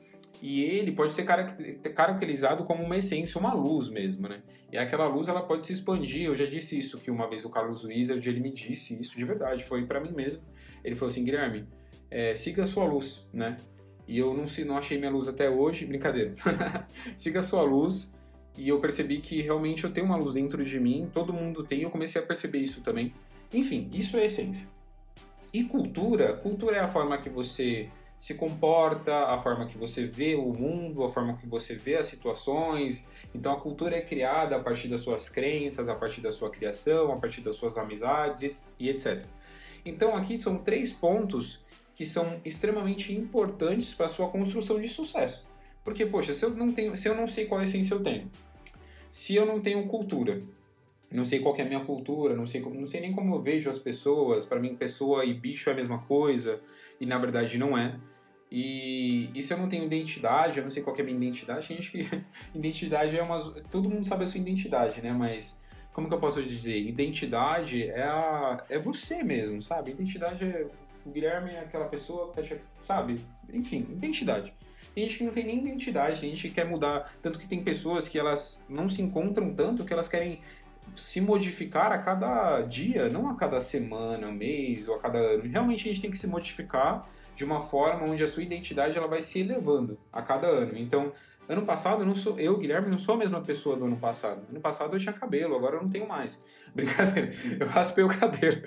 e 0.45 0.61
ele 0.61 0.91
pode 0.91 1.13
ser 1.13 1.23
caracterizado 1.23 2.65
como 2.65 2.83
uma 2.83 2.97
essência, 2.97 3.39
uma 3.39 3.53
luz 3.53 3.87
mesmo, 3.87 4.27
né? 4.27 4.41
E 4.69 4.77
aquela 4.77 5.07
luz 5.07 5.29
ela 5.29 5.41
pode 5.41 5.65
se 5.65 5.71
expandir. 5.71 6.23
Eu 6.23 6.35
já 6.35 6.45
disse 6.45 6.77
isso 6.77 6.99
que 6.99 7.09
uma 7.09 7.29
vez 7.29 7.45
o 7.45 7.49
Carlos 7.49 7.85
Wizard 7.85 8.27
ele 8.27 8.41
me 8.41 8.51
disse 8.51 9.01
isso 9.01 9.17
de 9.17 9.23
verdade, 9.23 9.63
foi 9.63 9.85
para 9.85 10.01
mim 10.01 10.11
mesmo. 10.11 10.43
Ele 10.83 10.95
falou 10.95 11.09
assim, 11.09 11.23
Guilherme, 11.23 11.65
é, 12.11 12.35
siga 12.35 12.63
a 12.63 12.65
sua 12.65 12.83
luz, 12.83 13.25
né? 13.31 13.55
E 14.05 14.19
eu 14.19 14.33
não, 14.33 14.43
não 14.65 14.77
achei 14.77 14.97
minha 14.97 15.09
luz 15.09 15.29
até 15.29 15.49
hoje, 15.49 15.85
brincadeira. 15.85 16.33
siga 17.15 17.39
a 17.39 17.41
sua 17.41 17.61
luz. 17.61 18.13
E 18.57 18.67
eu 18.67 18.81
percebi 18.81 19.19
que 19.19 19.41
realmente 19.41 19.85
eu 19.85 19.93
tenho 19.93 20.07
uma 20.07 20.17
luz 20.17 20.33
dentro 20.33 20.61
de 20.65 20.77
mim, 20.77 21.09
todo 21.13 21.31
mundo 21.31 21.63
tem, 21.63 21.83
eu 21.83 21.89
comecei 21.89 22.21
a 22.21 22.25
perceber 22.25 22.57
isso 22.57 22.81
também. 22.81 23.13
Enfim, 23.53 23.89
isso 23.93 24.17
é 24.17 24.25
essência. 24.25 24.67
E 25.53 25.63
cultura? 25.63 26.33
Cultura 26.33 26.75
é 26.75 26.79
a 26.81 26.87
forma 26.89 27.17
que 27.17 27.29
você 27.29 27.87
se 28.23 28.35
comporta, 28.35 29.25
a 29.25 29.37
forma 29.37 29.65
que 29.65 29.77
você 29.77 30.05
vê 30.05 30.33
o 30.33 30.53
mundo, 30.53 31.03
a 31.03 31.09
forma 31.09 31.35
que 31.35 31.45
você 31.45 31.75
vê 31.75 31.97
as 31.97 32.05
situações. 32.05 33.05
Então 33.35 33.51
a 33.51 33.59
cultura 33.59 33.97
é 33.97 34.01
criada 34.01 34.55
a 34.55 34.59
partir 34.61 34.87
das 34.87 35.01
suas 35.01 35.27
crenças, 35.27 35.89
a 35.89 35.95
partir 35.95 36.21
da 36.21 36.31
sua 36.31 36.49
criação, 36.49 37.11
a 37.11 37.17
partir 37.17 37.41
das 37.41 37.55
suas 37.55 37.77
amizades 37.77 38.73
e 38.79 38.87
etc. 38.87 39.25
Então 39.83 40.15
aqui 40.15 40.39
são 40.39 40.57
três 40.57 40.93
pontos 40.93 41.59
que 41.93 42.05
são 42.05 42.39
extremamente 42.45 43.13
importantes 43.13 43.93
para 43.93 44.05
a 44.05 44.09
sua 44.09 44.29
construção 44.29 44.79
de 44.79 44.87
sucesso. 44.87 45.45
Porque, 45.83 46.05
poxa, 46.05 46.33
se 46.33 46.45
eu 46.45 46.51
não 46.51 46.71
tenho, 46.71 46.95
se 46.95 47.09
eu 47.09 47.15
não 47.15 47.27
sei 47.27 47.43
qual 47.43 47.61
essência 47.61 47.93
eu 47.93 48.01
tenho, 48.01 48.31
se 49.11 49.35
eu 49.35 49.45
não 49.45 49.59
tenho 49.59 49.85
cultura, 49.89 50.41
não 51.11 51.25
sei 51.25 51.39
qual 51.39 51.57
é 51.57 51.61
a 51.61 51.65
minha 51.65 51.83
cultura, 51.83 52.33
não 52.37 52.45
sei, 52.45 52.61
não 52.61 52.87
sei 52.87 53.01
nem 53.01 53.11
como 53.11 53.35
eu 53.35 53.41
vejo 53.41 53.69
as 53.69 53.77
pessoas, 53.77 54.45
para 54.45 54.61
mim 54.61 54.75
pessoa 54.75 55.25
e 55.25 55.33
bicho 55.33 55.69
é 55.69 55.73
a 55.73 55.75
mesma 55.75 55.99
coisa, 55.99 56.61
e 57.01 57.05
na 57.05 57.17
verdade 57.17 57.57
não 57.57 57.77
é. 57.77 57.99
E, 58.55 59.31
e 59.33 59.41
se 59.41 59.51
eu 59.51 59.57
não 59.57 59.67
tenho 59.67 59.83
identidade, 59.83 60.59
eu 60.59 60.63
não 60.63 60.69
sei 60.69 60.83
qual 60.83 60.95
é 60.95 61.01
a 61.01 61.03
minha 61.03 61.17
identidade, 61.17 61.67
tem 61.67 61.81
gente 61.81 61.89
que 61.89 62.23
identidade 62.53 63.17
é 63.17 63.23
uma. 63.23 63.39
Todo 63.71 63.89
mundo 63.89 64.05
sabe 64.05 64.25
a 64.25 64.27
sua 64.27 64.39
identidade, 64.39 65.01
né? 65.01 65.11
Mas 65.11 65.59
como 65.91 66.07
que 66.07 66.13
eu 66.13 66.19
posso 66.19 66.39
dizer? 66.43 66.77
Identidade 66.77 67.89
é, 67.89 68.03
a, 68.03 68.63
é 68.69 68.77
você 68.77 69.23
mesmo, 69.23 69.59
sabe? 69.59 69.89
Identidade 69.89 70.45
é. 70.45 70.67
O 71.03 71.09
Guilherme 71.09 71.49
é 71.49 71.61
aquela 71.61 71.85
pessoa 71.85 72.31
que 72.31 72.57
sabe? 72.83 73.19
Enfim, 73.51 73.87
identidade. 73.91 74.53
Tem 74.93 75.03
gente 75.03 75.17
que 75.17 75.23
não 75.23 75.33
tem 75.33 75.45
nem 75.45 75.57
identidade, 75.57 76.21
tem 76.21 76.29
gente 76.29 76.47
que 76.47 76.53
quer 76.53 76.65
mudar. 76.65 77.11
Tanto 77.23 77.39
que 77.39 77.47
tem 77.47 77.63
pessoas 77.63 78.07
que 78.07 78.19
elas 78.19 78.63
não 78.69 78.87
se 78.87 79.01
encontram 79.01 79.51
tanto 79.55 79.83
que 79.83 79.91
elas 79.91 80.07
querem 80.07 80.41
se 80.95 81.19
modificar 81.21 81.91
a 81.91 81.97
cada 81.97 82.61
dia, 82.61 83.09
não 83.09 83.29
a 83.29 83.35
cada 83.35 83.59
semana, 83.59 84.31
mês 84.31 84.87
ou 84.87 84.95
a 84.95 84.99
cada 84.99 85.17
ano. 85.17 85.43
Realmente 85.43 85.81
a 85.81 85.91
gente 85.91 86.01
tem 86.01 86.11
que 86.11 86.17
se 86.17 86.27
modificar 86.27 87.07
de 87.35 87.43
uma 87.43 87.59
forma 87.59 88.05
onde 88.05 88.23
a 88.23 88.27
sua 88.27 88.43
identidade 88.43 88.97
ela 88.97 89.07
vai 89.07 89.21
se 89.21 89.39
elevando 89.39 89.97
a 90.11 90.21
cada 90.21 90.47
ano. 90.47 90.77
Então, 90.77 91.11
ano 91.47 91.63
passado 91.63 92.03
eu 92.03 92.05
não 92.05 92.15
sou 92.15 92.39
eu, 92.39 92.57
Guilherme, 92.57 92.89
não 92.89 92.97
sou 92.97 93.15
a 93.15 93.17
mesma 93.17 93.41
pessoa 93.41 93.75
do 93.75 93.85
ano 93.85 93.97
passado. 93.97 94.45
Ano 94.49 94.61
passado 94.61 94.95
eu 94.95 94.99
tinha 94.99 95.13
cabelo, 95.13 95.55
agora 95.55 95.77
eu 95.77 95.81
não 95.81 95.89
tenho 95.89 96.07
mais. 96.07 96.41
Brincadeira, 96.73 97.31
eu 97.59 97.67
raspei 97.67 98.03
o 98.03 98.09
cabelo. 98.09 98.61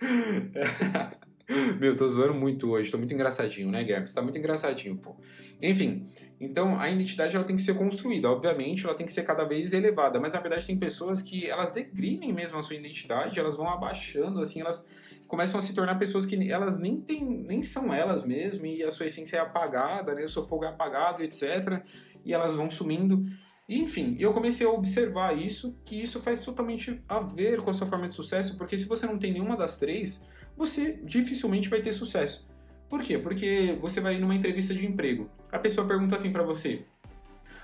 Meu, 1.78 1.94
tô 1.94 2.08
zoando 2.08 2.34
muito 2.34 2.70
hoje, 2.70 2.90
tô 2.90 2.98
muito 2.98 3.14
engraçadinho, 3.14 3.70
né, 3.70 3.82
Guilherme? 3.84 4.08
Você 4.08 4.14
tá 4.14 4.22
muito 4.22 4.36
engraçadinho, 4.36 4.96
pô. 4.96 5.14
Enfim, 5.62 6.06
então 6.40 6.78
a 6.78 6.90
identidade 6.90 7.36
ela 7.36 7.44
tem 7.44 7.54
que 7.54 7.62
ser 7.62 7.74
construída, 7.74 8.28
obviamente, 8.28 8.84
ela 8.84 8.94
tem 8.94 9.06
que 9.06 9.12
ser 9.12 9.22
cada 9.22 9.44
vez 9.44 9.72
elevada, 9.72 10.18
mas 10.18 10.32
na 10.32 10.40
verdade 10.40 10.66
tem 10.66 10.76
pessoas 10.76 11.22
que 11.22 11.48
elas 11.48 11.70
degrimem 11.70 12.32
mesmo 12.32 12.58
a 12.58 12.62
sua 12.62 12.74
identidade, 12.74 13.38
elas 13.38 13.56
vão 13.56 13.68
abaixando, 13.68 14.40
assim, 14.40 14.60
elas 14.60 14.86
começam 15.28 15.58
a 15.58 15.62
se 15.62 15.74
tornar 15.74 15.96
pessoas 15.96 16.26
que 16.26 16.50
elas 16.50 16.78
nem 16.78 17.00
tem, 17.00 17.24
nem 17.24 17.62
são 17.62 17.94
elas 17.94 18.24
mesmo 18.24 18.66
e 18.66 18.82
a 18.82 18.90
sua 18.90 19.06
essência 19.06 19.36
é 19.36 19.40
apagada, 19.40 20.14
né? 20.14 20.24
O 20.24 20.28
seu 20.28 20.42
fogo 20.42 20.64
é 20.64 20.68
apagado, 20.68 21.22
etc. 21.22 21.82
E 22.24 22.32
elas 22.32 22.54
vão 22.54 22.70
sumindo. 22.70 23.22
Enfim, 23.68 24.16
eu 24.20 24.32
comecei 24.32 24.64
a 24.64 24.70
observar 24.70 25.36
isso, 25.36 25.76
que 25.84 26.00
isso 26.00 26.20
faz 26.20 26.40
totalmente 26.42 27.02
a 27.08 27.18
ver 27.18 27.60
com 27.60 27.70
a 27.70 27.72
sua 27.72 27.86
forma 27.86 28.06
de 28.06 28.14
sucesso, 28.14 28.56
porque 28.56 28.78
se 28.78 28.86
você 28.86 29.06
não 29.06 29.18
tem 29.18 29.32
nenhuma 29.32 29.56
das 29.56 29.76
três, 29.76 30.24
você 30.56 30.98
dificilmente 31.02 31.68
vai 31.68 31.80
ter 31.80 31.92
sucesso. 31.92 32.48
Por 32.88 33.02
quê? 33.02 33.18
Porque 33.18 33.76
você 33.80 34.00
vai 34.00 34.18
numa 34.18 34.34
entrevista 34.34 34.74
de 34.74 34.86
emprego. 34.86 35.28
A 35.52 35.58
pessoa 35.58 35.86
pergunta 35.86 36.14
assim 36.16 36.32
para 36.32 36.42
você: 36.42 36.84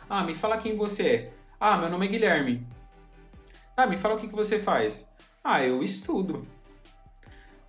"Ah, 0.08 0.24
me 0.24 0.34
fala 0.34 0.58
quem 0.58 0.76
você 0.76 1.02
é". 1.02 1.32
"Ah, 1.58 1.76
meu 1.76 1.88
nome 1.88 2.06
é 2.06 2.08
Guilherme". 2.10 2.66
"Ah, 3.76 3.86
me 3.86 3.96
fala 3.96 4.16
o 4.16 4.18
que 4.18 4.28
que 4.28 4.34
você 4.34 4.58
faz". 4.58 5.08
"Ah, 5.42 5.64
eu 5.64 5.82
estudo". 5.82 6.46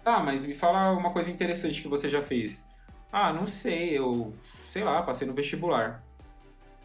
Ah, 0.06 0.20
mas 0.20 0.44
me 0.44 0.54
fala 0.54 0.92
uma 0.92 1.12
coisa 1.12 1.32
interessante 1.32 1.82
que 1.82 1.88
você 1.88 2.10
já 2.10 2.22
fez. 2.22 2.68
Ah, 3.12 3.32
não 3.32 3.46
sei, 3.46 3.98
eu, 3.98 4.34
sei 4.66 4.84
lá, 4.84 5.02
passei 5.04 5.28
no 5.28 5.34
vestibular. 5.34 6.04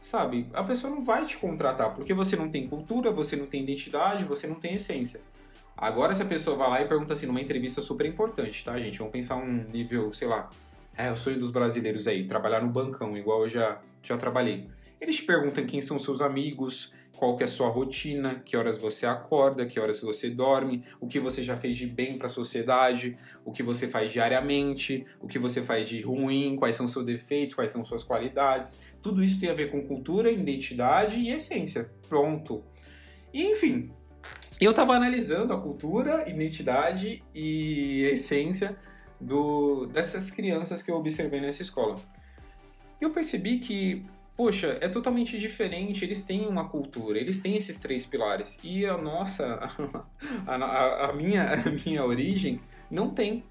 Sabe? 0.00 0.48
A 0.52 0.62
pessoa 0.62 0.94
não 0.94 1.02
vai 1.02 1.26
te 1.26 1.36
contratar 1.36 1.94
porque 1.94 2.14
você 2.14 2.36
não 2.36 2.48
tem 2.48 2.68
cultura, 2.68 3.10
você 3.10 3.34
não 3.34 3.46
tem 3.46 3.62
identidade, 3.62 4.24
você 4.24 4.46
não 4.46 4.54
tem 4.56 4.74
essência. 4.74 5.20
Agora, 5.80 6.12
se 6.12 6.20
a 6.20 6.26
pessoa 6.26 6.56
vai 6.56 6.68
lá 6.68 6.82
e 6.82 6.88
pergunta 6.88 7.12
assim, 7.12 7.26
numa 7.26 7.40
entrevista 7.40 7.80
super 7.80 8.04
importante, 8.04 8.64
tá, 8.64 8.76
gente? 8.80 8.98
Vamos 8.98 9.12
pensar 9.12 9.36
um 9.36 9.64
nível, 9.72 10.12
sei 10.12 10.26
lá, 10.26 10.50
é 10.96 11.08
o 11.08 11.16
sonho 11.16 11.38
dos 11.38 11.52
brasileiros 11.52 12.08
aí, 12.08 12.26
trabalhar 12.26 12.60
no 12.60 12.68
bancão, 12.68 13.16
igual 13.16 13.42
eu 13.42 13.48
já, 13.48 13.80
já 14.02 14.16
trabalhei. 14.16 14.68
Eles 15.00 15.14
te 15.14 15.22
perguntam 15.22 15.64
quem 15.64 15.80
são 15.80 15.96
seus 15.96 16.20
amigos, 16.20 16.92
qual 17.16 17.36
que 17.36 17.44
é 17.44 17.46
a 17.46 17.48
sua 17.48 17.68
rotina, 17.68 18.42
que 18.44 18.56
horas 18.56 18.76
você 18.76 19.06
acorda, 19.06 19.66
que 19.66 19.78
horas 19.78 20.00
você 20.00 20.28
dorme, 20.28 20.82
o 21.00 21.06
que 21.06 21.20
você 21.20 21.44
já 21.44 21.56
fez 21.56 21.76
de 21.76 21.86
bem 21.86 22.18
para 22.18 22.26
a 22.26 22.30
sociedade, 22.30 23.16
o 23.44 23.52
que 23.52 23.62
você 23.62 23.86
faz 23.86 24.10
diariamente, 24.10 25.06
o 25.20 25.28
que 25.28 25.38
você 25.38 25.62
faz 25.62 25.88
de 25.88 26.00
ruim, 26.00 26.56
quais 26.56 26.74
são 26.74 26.88
seus 26.88 27.06
defeitos, 27.06 27.54
quais 27.54 27.70
são 27.70 27.84
suas 27.84 28.02
qualidades. 28.02 28.74
Tudo 29.00 29.22
isso 29.22 29.38
tem 29.38 29.48
a 29.48 29.54
ver 29.54 29.70
com 29.70 29.86
cultura, 29.86 30.28
identidade 30.28 31.20
e 31.20 31.30
essência. 31.30 31.88
Pronto. 32.08 32.64
E 33.32 33.44
enfim, 33.44 33.92
eu 34.60 34.70
estava 34.70 34.94
analisando 34.94 35.52
a 35.52 35.60
cultura, 35.60 36.28
identidade 36.28 37.22
e 37.34 38.02
essência 38.12 38.76
do, 39.20 39.86
dessas 39.86 40.30
crianças 40.30 40.82
que 40.82 40.90
eu 40.90 40.96
observei 40.96 41.40
nessa 41.40 41.62
escola. 41.62 41.96
E 43.00 43.04
eu 43.04 43.10
percebi 43.10 43.58
que, 43.58 44.04
poxa, 44.36 44.78
é 44.80 44.88
totalmente 44.88 45.38
diferente, 45.38 46.04
eles 46.04 46.24
têm 46.24 46.46
uma 46.46 46.68
cultura, 46.68 47.18
eles 47.18 47.38
têm 47.38 47.56
esses 47.56 47.78
três 47.78 48.04
pilares. 48.04 48.58
E 48.62 48.84
a 48.84 48.96
nossa, 48.96 49.60
a, 50.46 50.54
a, 50.54 51.10
a 51.10 51.12
minha, 51.12 51.52
a 51.52 51.70
minha 51.84 52.04
origem 52.04 52.60
não 52.90 53.10
tem. 53.10 53.44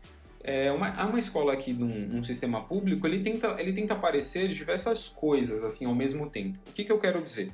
É 0.44 0.72
uma, 0.72 1.06
uma 1.06 1.20
escola 1.20 1.52
aqui 1.52 1.74
num, 1.74 2.08
num, 2.08 2.24
sistema 2.24 2.64
público, 2.64 3.06
ele 3.06 3.20
tenta, 3.20 3.58
ele 3.60 3.74
tenta 3.74 3.94
aparecer 3.94 4.48
diversas 4.48 5.10
coisas 5.10 5.62
assim 5.62 5.86
ao 5.86 5.94
mesmo 5.94 6.30
tempo. 6.30 6.58
O 6.70 6.72
que, 6.72 6.86
que 6.86 6.92
eu 6.92 7.00
quero 7.00 7.22
dizer? 7.22 7.52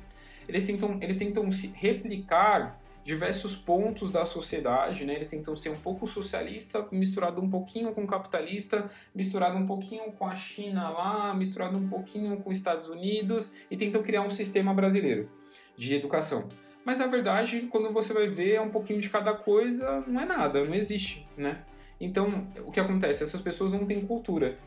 Eles 0.47 0.63
tentam, 0.63 0.99
eles 1.01 1.17
tentam 1.17 1.51
se 1.51 1.67
replicar 1.73 2.79
diversos 3.03 3.55
pontos 3.55 4.11
da 4.11 4.25
sociedade, 4.25 5.05
né? 5.05 5.15
Eles 5.15 5.27
tentam 5.27 5.55
ser 5.55 5.69
um 5.69 5.75
pouco 5.75 6.07
socialista, 6.07 6.87
misturado 6.91 7.41
um 7.41 7.49
pouquinho 7.49 7.93
com 7.93 8.07
capitalista, 8.07 8.89
misturado 9.13 9.57
um 9.57 9.65
pouquinho 9.65 10.11
com 10.13 10.25
a 10.25 10.35
China 10.35 10.89
lá, 10.89 11.33
misturado 11.33 11.77
um 11.77 11.87
pouquinho 11.87 12.37
com 12.37 12.49
os 12.49 12.57
Estados 12.57 12.87
Unidos 12.87 13.51
e 13.69 13.75
tentam 13.75 14.01
criar 14.01 14.21
um 14.21 14.29
sistema 14.29 14.73
brasileiro 14.73 15.29
de 15.75 15.93
educação. 15.93 16.47
Mas 16.85 17.01
a 17.01 17.07
verdade, 17.07 17.67
quando 17.69 17.91
você 17.91 18.13
vai 18.13 18.27
ver, 18.27 18.55
é 18.55 18.61
um 18.61 18.69
pouquinho 18.69 18.99
de 18.99 19.09
cada 19.09 19.33
coisa, 19.33 20.03
não 20.07 20.21
é 20.21 20.25
nada, 20.25 20.63
não 20.63 20.75
existe, 20.75 21.27
né? 21.37 21.63
Então, 21.99 22.47
o 22.65 22.71
que 22.71 22.79
acontece? 22.79 23.23
Essas 23.23 23.39
pessoas 23.39 23.71
não 23.71 23.85
têm 23.85 24.05
cultura. 24.05 24.57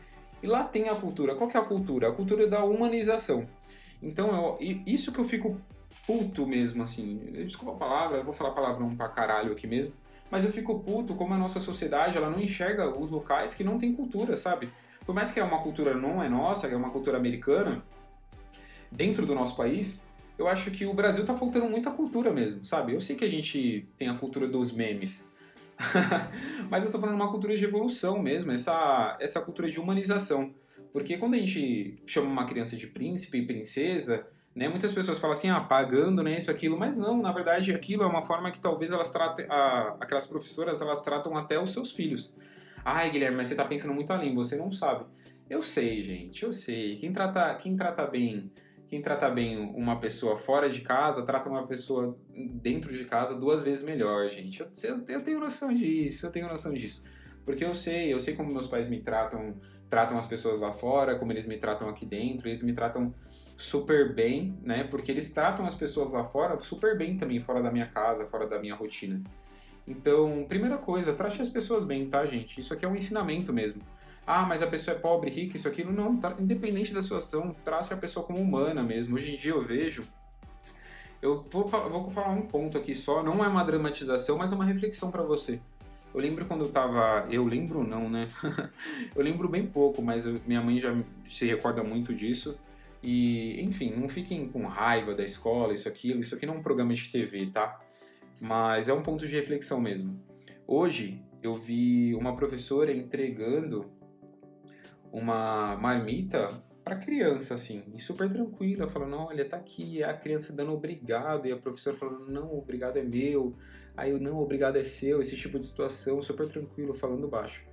E 0.41 0.47
lá 0.47 0.63
tem 0.63 0.89
a 0.89 0.95
cultura. 0.95 1.35
Qual 1.35 1.49
que 1.49 1.57
é 1.57 1.59
a 1.59 1.63
cultura? 1.63 2.09
A 2.09 2.11
cultura 2.11 2.47
da 2.47 2.63
humanização. 2.63 3.47
Então, 4.01 4.57
eu, 4.59 4.81
isso 4.85 5.11
que 5.11 5.19
eu 5.19 5.23
fico 5.23 5.59
puto 6.05 6.45
mesmo, 6.45 6.83
assim. 6.83 7.17
Desculpa 7.45 7.73
a 7.73 7.75
palavra, 7.75 8.23
vou 8.23 8.33
falar 8.33 8.51
palavrão 8.51 8.95
pra 8.95 9.09
caralho 9.09 9.51
aqui 9.51 9.67
mesmo. 9.67 9.93
Mas 10.29 10.43
eu 10.43 10.51
fico 10.51 10.79
puto 10.79 11.15
como 11.15 11.33
a 11.33 11.37
nossa 11.37 11.59
sociedade, 11.59 12.17
ela 12.17 12.29
não 12.29 12.39
enxerga 12.39 12.89
os 12.89 13.09
locais 13.09 13.53
que 13.53 13.63
não 13.63 13.77
tem 13.77 13.93
cultura, 13.93 14.35
sabe? 14.35 14.69
Por 15.05 15.15
mais 15.15 15.31
que 15.31 15.39
é 15.39 15.43
uma 15.43 15.59
cultura 15.59 15.93
não 15.95 16.21
é 16.21 16.27
nossa, 16.27 16.67
que 16.67 16.73
é 16.73 16.77
uma 16.77 16.89
cultura 16.89 17.17
americana, 17.17 17.83
dentro 18.91 19.25
do 19.25 19.33
nosso 19.33 19.55
país, 19.55 20.05
eu 20.37 20.47
acho 20.47 20.69
que 20.71 20.85
o 20.85 20.93
Brasil 20.93 21.25
tá 21.25 21.33
faltando 21.33 21.69
muita 21.69 21.91
cultura 21.91 22.31
mesmo, 22.31 22.65
sabe? 22.65 22.93
Eu 22.93 22.99
sei 22.99 23.15
que 23.15 23.25
a 23.25 23.29
gente 23.29 23.87
tem 23.97 24.09
a 24.09 24.13
cultura 24.15 24.47
dos 24.47 24.71
memes, 24.71 25.27
mas 26.69 26.83
eu 26.83 26.91
tô 26.91 26.99
falando 26.99 27.15
uma 27.15 27.31
cultura 27.31 27.55
de 27.55 27.63
evolução 27.63 28.21
mesmo, 28.21 28.51
essa, 28.51 29.17
essa 29.19 29.41
cultura 29.41 29.69
de 29.69 29.79
humanização. 29.79 30.53
Porque 30.91 31.17
quando 31.17 31.35
a 31.35 31.37
gente 31.37 32.01
chama 32.05 32.27
uma 32.27 32.45
criança 32.45 32.75
de 32.75 32.87
príncipe 32.87 33.37
e 33.37 33.45
princesa, 33.45 34.27
né? 34.57 34.67
Muitas 34.67 34.91
pessoas 34.91 35.19
falam 35.19 35.33
assim, 35.33 35.49
ah, 35.51 35.61
pagando, 35.61 36.23
né, 36.23 36.35
isso, 36.35 36.49
aquilo, 36.49 36.79
mas 36.79 36.97
não, 36.97 37.21
na 37.21 37.31
verdade 37.31 37.71
aquilo 37.71 38.01
é 38.01 38.07
uma 38.07 38.23
forma 38.23 38.49
que 38.49 38.59
talvez 38.59 38.91
elas 38.91 39.11
tratem, 39.11 39.45
a, 39.47 39.95
aquelas 39.99 40.25
professoras, 40.25 40.81
elas 40.81 40.99
tratam 41.03 41.37
até 41.37 41.59
os 41.61 41.69
seus 41.69 41.91
filhos. 41.91 42.35
Ai, 42.83 43.11
Guilherme, 43.11 43.37
mas 43.37 43.49
você 43.49 43.53
está 43.53 43.63
pensando 43.63 43.93
muito 43.93 44.11
além, 44.11 44.33
você 44.33 44.55
não 44.55 44.71
sabe. 44.71 45.05
Eu 45.47 45.61
sei, 45.61 46.01
gente, 46.01 46.41
eu 46.41 46.51
sei. 46.51 46.95
Quem 46.95 47.13
trata, 47.13 47.53
quem 47.53 47.75
trata 47.75 48.07
bem, 48.07 48.51
quem 48.87 48.99
trata 48.99 49.29
bem 49.29 49.59
uma 49.75 49.99
pessoa 49.99 50.35
fora 50.35 50.67
de 50.67 50.81
casa, 50.81 51.21
trata 51.21 51.47
uma 51.47 51.67
pessoa 51.67 52.17
dentro 52.55 52.91
de 52.91 53.05
casa 53.05 53.35
duas 53.35 53.61
vezes 53.61 53.83
melhor, 53.83 54.27
gente. 54.27 54.59
Eu, 54.59 54.95
eu, 55.07 55.21
tenho 55.21 55.39
noção 55.39 55.71
disso, 55.71 56.25
eu 56.25 56.31
tenho 56.31 56.47
noção 56.47 56.73
disso. 56.73 57.03
Porque 57.45 57.63
eu 57.63 57.75
sei, 57.75 58.11
eu 58.11 58.19
sei 58.19 58.35
como 58.35 58.51
meus 58.51 58.65
pais 58.65 58.87
me 58.87 59.01
tratam, 59.01 59.55
tratam 59.87 60.17
as 60.17 60.25
pessoas 60.25 60.59
lá 60.59 60.71
fora, 60.71 61.19
como 61.19 61.31
eles 61.31 61.45
me 61.45 61.57
tratam 61.57 61.87
aqui 61.87 62.07
dentro, 62.07 62.47
eles 62.49 62.63
me 62.63 62.73
tratam 62.73 63.13
super 63.57 64.13
bem, 64.13 64.55
né? 64.63 64.83
Porque 64.83 65.11
eles 65.11 65.33
tratam 65.33 65.65
as 65.65 65.73
pessoas 65.73 66.11
lá 66.11 66.23
fora 66.23 66.59
super 66.59 66.95
bem 66.95 67.17
também, 67.17 67.39
fora 67.39 67.61
da 67.61 67.71
minha 67.71 67.87
casa, 67.87 68.25
fora 68.25 68.47
da 68.47 68.59
minha 68.59 68.75
rotina. 68.75 69.21
Então, 69.87 70.45
primeira 70.47 70.77
coisa, 70.77 71.11
trate 71.13 71.41
as 71.41 71.49
pessoas 71.49 71.83
bem, 71.83 72.07
tá, 72.07 72.25
gente? 72.25 72.59
Isso 72.59 72.73
aqui 72.73 72.85
é 72.85 72.87
um 72.87 72.95
ensinamento 72.95 73.51
mesmo. 73.51 73.81
Ah, 74.25 74.45
mas 74.45 74.61
a 74.61 74.67
pessoa 74.67 74.95
é 74.95 74.99
pobre, 74.99 75.31
rica, 75.31 75.57
isso, 75.57 75.67
aquilo. 75.67 75.91
Não, 75.91 76.17
tá, 76.17 76.35
independente 76.37 76.93
da 76.93 77.01
situação, 77.01 77.55
trate 77.65 77.91
a 77.93 77.97
pessoa 77.97 78.25
como 78.25 78.39
humana 78.39 78.83
mesmo. 78.83 79.15
Hoje 79.15 79.33
em 79.33 79.37
dia 79.37 79.51
eu 79.51 79.61
vejo. 79.61 80.03
Eu 81.19 81.41
vou, 81.49 81.67
vou 81.67 82.11
falar 82.11 82.29
um 82.29 82.43
ponto 82.43 82.77
aqui 82.77 82.93
só, 82.93 83.23
não 83.23 83.43
é 83.43 83.47
uma 83.47 83.63
dramatização, 83.63 84.37
mas 84.37 84.51
é 84.51 84.55
uma 84.55 84.65
reflexão 84.65 85.09
para 85.09 85.23
você. 85.23 85.59
Eu 86.13 86.19
lembro 86.19 86.45
quando 86.45 86.65
eu 86.65 86.69
tava. 86.69 87.25
Eu 87.31 87.45
lembro 87.45 87.83
não, 87.83 88.09
né? 88.09 88.27
eu 89.15 89.23
lembro 89.23 89.47
bem 89.47 89.65
pouco, 89.65 90.01
mas 90.01 90.25
eu, 90.25 90.39
minha 90.45 90.61
mãe 90.61 90.79
já 90.79 90.95
se 91.27 91.45
recorda 91.45 91.83
muito 91.83 92.13
disso. 92.13 92.57
E, 93.01 93.61
enfim, 93.61 93.93
não 93.95 94.09
fiquem 94.09 94.47
com 94.49 94.65
raiva 94.65 95.13
da 95.13 95.23
escola, 95.23 95.73
isso, 95.73 95.87
aquilo. 95.87 96.19
Isso 96.19 96.35
aqui 96.35 96.45
não 96.45 96.55
é 96.55 96.57
um 96.57 96.63
programa 96.63 96.93
de 96.93 97.09
TV, 97.09 97.47
tá? 97.47 97.79
Mas 98.39 98.89
é 98.89 98.93
um 98.93 99.01
ponto 99.01 99.27
de 99.27 99.35
reflexão 99.35 99.79
mesmo. 99.79 100.19
Hoje 100.65 101.21
eu 101.41 101.53
vi 101.53 102.13
uma 102.15 102.35
professora 102.35 102.91
entregando 102.91 103.91
uma 105.11 105.75
marmita 105.77 106.49
para 106.83 106.95
criança, 106.95 107.53
assim, 107.53 107.83
e 107.93 108.01
super 108.01 108.29
tranquila, 108.29 108.87
falando: 108.87 109.17
olha, 109.17 109.43
tá 109.43 109.57
aqui, 109.57 110.03
a 110.03 110.13
criança 110.13 110.53
dando 110.53 110.73
obrigado, 110.73 111.45
e 111.45 111.51
a 111.51 111.57
professora 111.57 111.95
falando: 111.95 112.27
não, 112.27 112.57
obrigado 112.57 112.97
é 112.97 113.03
meu, 113.03 113.55
aí 113.95 114.13
o 114.13 114.19
não, 114.19 114.37
obrigado 114.39 114.77
é 114.77 114.83
seu, 114.83 115.19
esse 115.19 115.35
tipo 115.35 115.59
de 115.59 115.65
situação, 115.65 116.21
super 116.21 116.47
tranquilo, 116.47 116.93
falando 116.93 117.27
baixo. 117.27 117.65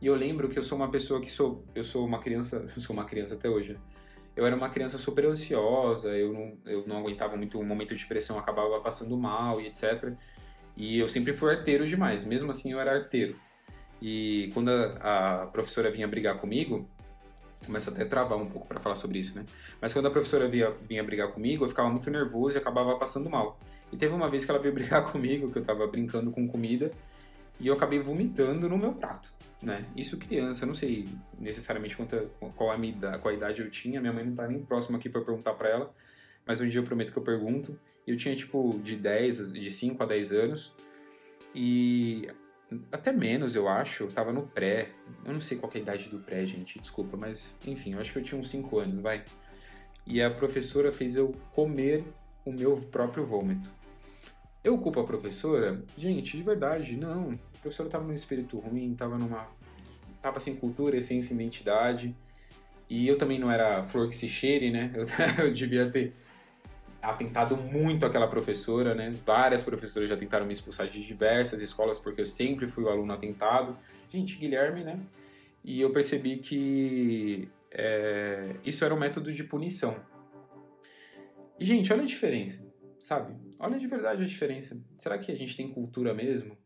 E 0.00 0.06
eu 0.06 0.14
lembro 0.14 0.48
que 0.48 0.58
eu 0.58 0.62
sou 0.62 0.78
uma 0.78 0.90
pessoa 0.90 1.20
que 1.20 1.30
sou, 1.30 1.64
eu 1.74 1.84
sou 1.84 2.06
uma 2.06 2.18
criança, 2.18 2.66
eu 2.74 2.80
sou 2.80 2.94
uma 2.94 3.04
criança 3.04 3.34
até 3.34 3.48
hoje, 3.48 3.74
né? 3.74 3.80
Eu 4.36 4.46
era 4.46 4.54
uma 4.54 4.68
criança 4.68 4.98
super 4.98 5.26
ansiosa, 5.26 6.10
eu 6.16 6.32
não, 6.32 6.58
eu 6.66 6.86
não 6.86 6.98
aguentava 6.98 7.36
muito 7.36 7.58
o 7.58 7.64
momento 7.64 7.94
de 7.94 8.06
pressão, 8.06 8.38
acabava 8.38 8.80
passando 8.80 9.16
mal 9.16 9.60
e 9.60 9.66
etc. 9.66 10.12
E 10.76 10.98
eu 10.98 11.08
sempre 11.08 11.32
fui 11.32 11.50
arteiro 11.50 11.86
demais, 11.86 12.24
mesmo 12.24 12.50
assim 12.50 12.72
eu 12.72 12.80
era 12.80 12.92
arteiro. 12.92 13.36
E 14.00 14.50
quando 14.54 14.70
a, 14.70 15.42
a 15.42 15.46
professora 15.46 15.90
vinha 15.90 16.08
brigar 16.08 16.36
comigo, 16.38 16.88
começa 17.66 17.90
até 17.90 18.02
a 18.02 18.06
travar 18.06 18.38
um 18.38 18.46
pouco 18.46 18.66
para 18.66 18.80
falar 18.80 18.96
sobre 18.96 19.18
isso, 19.18 19.36
né? 19.36 19.44
Mas 19.80 19.92
quando 19.92 20.06
a 20.06 20.10
professora 20.10 20.48
vinha, 20.48 20.72
vinha 20.88 21.04
brigar 21.04 21.28
comigo, 21.28 21.64
eu 21.64 21.68
ficava 21.68 21.90
muito 21.90 22.10
nervoso 22.10 22.56
e 22.56 22.58
acabava 22.58 22.96
passando 22.96 23.28
mal. 23.28 23.58
E 23.92 23.96
teve 23.96 24.14
uma 24.14 24.30
vez 24.30 24.44
que 24.44 24.50
ela 24.50 24.60
veio 24.60 24.72
brigar 24.74 25.02
comigo, 25.02 25.50
que 25.50 25.58
eu 25.58 25.64
tava 25.64 25.86
brincando 25.86 26.30
com 26.30 26.48
comida, 26.48 26.90
e 27.60 27.66
eu 27.66 27.74
acabei 27.74 28.00
vomitando 28.00 28.68
no 28.68 28.78
meu 28.78 28.94
prato, 28.94 29.32
né? 29.62 29.84
Isso 29.94 30.18
criança, 30.18 30.64
não 30.64 30.74
sei 30.74 31.06
necessariamente 31.38 31.96
quanta, 31.96 32.30
qual, 32.56 32.70
a 32.70 32.78
minha, 32.78 33.18
qual 33.18 33.32
a 33.32 33.36
idade 33.36 33.60
eu 33.60 33.70
tinha, 33.70 34.00
minha 34.00 34.12
mãe 34.12 34.24
não 34.24 34.34
tá 34.34 34.48
nem 34.48 34.64
próxima 34.64 34.98
aqui 34.98 35.08
para 35.08 35.20
perguntar 35.20 35.52
para 35.54 35.68
ela, 35.68 35.94
mas 36.46 36.60
um 36.60 36.66
dia 36.66 36.80
eu 36.80 36.84
prometo 36.84 37.12
que 37.12 37.18
eu 37.18 37.22
pergunto. 37.22 37.78
Eu 38.06 38.16
tinha 38.16 38.34
tipo 38.34 38.80
de 38.82 38.96
10, 38.96 39.52
de 39.52 39.70
5 39.70 40.02
a 40.02 40.06
10 40.06 40.32
anos, 40.32 40.74
e 41.54 42.28
até 42.90 43.12
menos, 43.12 43.54
eu 43.54 43.68
acho, 43.68 44.04
eu 44.04 44.12
tava 44.12 44.32
no 44.32 44.42
pré. 44.46 44.88
Eu 45.24 45.32
não 45.32 45.40
sei 45.40 45.58
qual 45.58 45.70
é 45.74 45.78
a 45.78 45.80
idade 45.80 46.08
do 46.08 46.18
pré, 46.18 46.46
gente, 46.46 46.80
desculpa, 46.80 47.16
mas 47.16 47.54
enfim, 47.66 47.92
eu 47.92 48.00
acho 48.00 48.12
que 48.12 48.18
eu 48.18 48.22
tinha 48.22 48.40
uns 48.40 48.50
5 48.50 48.78
anos, 48.78 49.00
vai. 49.00 49.24
E 50.06 50.22
a 50.22 50.30
professora 50.30 50.90
fez 50.90 51.14
eu 51.14 51.32
comer 51.52 52.04
o 52.44 52.52
meu 52.52 52.74
próprio 52.74 53.24
vômito. 53.24 53.70
Eu 54.62 54.76
culpo 54.78 55.00
a 55.00 55.04
professora? 55.04 55.82
Gente, 55.96 56.36
de 56.36 56.42
verdade, 56.42 56.96
não. 56.96 57.38
A 57.60 57.62
professora 57.62 57.90
tava 57.90 58.04
num 58.04 58.14
espírito 58.14 58.58
ruim, 58.58 58.94
tava 58.94 59.18
numa. 59.18 59.46
tava 60.22 60.40
sem 60.40 60.56
cultura, 60.56 60.96
essência, 60.96 61.34
identidade. 61.34 62.16
E 62.88 63.06
eu 63.06 63.18
também 63.18 63.38
não 63.38 63.50
era 63.50 63.82
flor 63.82 64.08
que 64.08 64.16
se 64.16 64.26
cheire, 64.26 64.70
né? 64.70 64.90
Eu, 64.96 65.44
eu 65.44 65.52
devia 65.52 65.88
ter 65.88 66.12
atentado 67.02 67.56
muito 67.56 68.04
aquela 68.04 68.26
professora, 68.26 68.94
né? 68.94 69.14
Várias 69.24 69.62
professoras 69.62 70.08
já 70.08 70.16
tentaram 70.16 70.46
me 70.46 70.52
expulsar 70.52 70.86
de 70.88 71.04
diversas 71.04 71.60
escolas 71.60 71.98
porque 71.98 72.20
eu 72.20 72.26
sempre 72.26 72.66
fui 72.66 72.84
o 72.84 72.88
aluno 72.88 73.12
atentado. 73.12 73.76
Gente, 74.08 74.36
Guilherme, 74.36 74.82
né? 74.82 74.98
E 75.62 75.80
eu 75.80 75.92
percebi 75.92 76.38
que 76.38 77.48
é, 77.70 78.56
isso 78.64 78.84
era 78.84 78.94
um 78.94 78.98
método 78.98 79.32
de 79.32 79.44
punição. 79.44 79.96
E, 81.58 81.64
gente, 81.64 81.92
olha 81.92 82.02
a 82.02 82.06
diferença 82.06 82.70
sabe? 83.00 83.34
Olha 83.58 83.78
de 83.78 83.86
verdade 83.86 84.22
a 84.22 84.26
diferença. 84.26 84.80
Será 84.98 85.18
que 85.18 85.32
a 85.32 85.34
gente 85.34 85.56
tem 85.56 85.68
cultura 85.72 86.14
mesmo? 86.14 86.56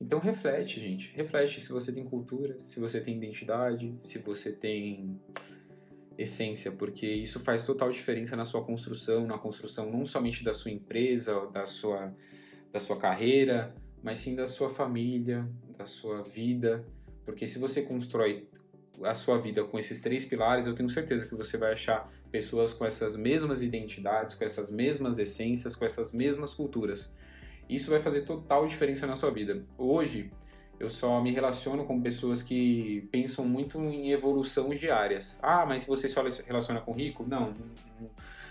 Então 0.00 0.18
reflete, 0.18 0.80
gente. 0.80 1.10
Reflete 1.14 1.60
se 1.60 1.72
você 1.72 1.92
tem 1.92 2.04
cultura, 2.04 2.60
se 2.60 2.78
você 2.80 3.00
tem 3.00 3.16
identidade, 3.16 3.96
se 4.00 4.18
você 4.18 4.52
tem 4.52 5.20
essência, 6.16 6.70
porque 6.72 7.06
isso 7.06 7.40
faz 7.40 7.64
total 7.64 7.90
diferença 7.90 8.36
na 8.36 8.44
sua 8.44 8.64
construção, 8.64 9.26
na 9.26 9.38
construção 9.38 9.90
não 9.90 10.04
somente 10.04 10.44
da 10.44 10.52
sua 10.52 10.70
empresa, 10.70 11.46
da 11.52 11.66
sua, 11.66 12.14
da 12.72 12.78
sua 12.78 12.96
carreira, 12.96 13.74
mas 14.02 14.18
sim 14.18 14.34
da 14.34 14.46
sua 14.46 14.68
família, 14.68 15.48
da 15.76 15.86
sua 15.86 16.22
vida. 16.22 16.84
Porque 17.24 17.46
se 17.46 17.58
você 17.58 17.82
constrói 17.82 18.48
a 19.02 19.14
sua 19.14 19.38
vida 19.38 19.64
com 19.64 19.78
esses 19.78 19.98
três 20.00 20.24
pilares, 20.24 20.66
eu 20.66 20.74
tenho 20.74 20.88
certeza 20.88 21.26
que 21.26 21.34
você 21.34 21.56
vai 21.56 21.72
achar 21.72 22.08
pessoas 22.30 22.72
com 22.72 22.84
essas 22.84 23.16
mesmas 23.16 23.62
identidades, 23.62 24.34
com 24.34 24.44
essas 24.44 24.70
mesmas 24.70 25.18
essências, 25.18 25.74
com 25.74 25.84
essas 25.84 26.12
mesmas 26.12 26.54
culturas. 26.54 27.12
Isso 27.68 27.90
vai 27.90 28.00
fazer 28.00 28.22
total 28.22 28.66
diferença 28.66 29.06
na 29.06 29.16
sua 29.16 29.30
vida. 29.30 29.64
Hoje, 29.78 30.30
eu 30.78 30.90
só 30.90 31.20
me 31.20 31.30
relaciono 31.30 31.84
com 31.84 32.00
pessoas 32.00 32.42
que 32.42 33.08
pensam 33.12 33.44
muito 33.44 33.78
em 33.78 34.10
evolução 34.10 34.70
diárias. 34.70 35.38
Ah, 35.42 35.64
mas 35.64 35.84
você 35.84 36.08
só 36.08 36.28
se 36.28 36.42
relaciona 36.42 36.80
com 36.80 36.92
rico? 36.92 37.24
Não, 37.26 37.54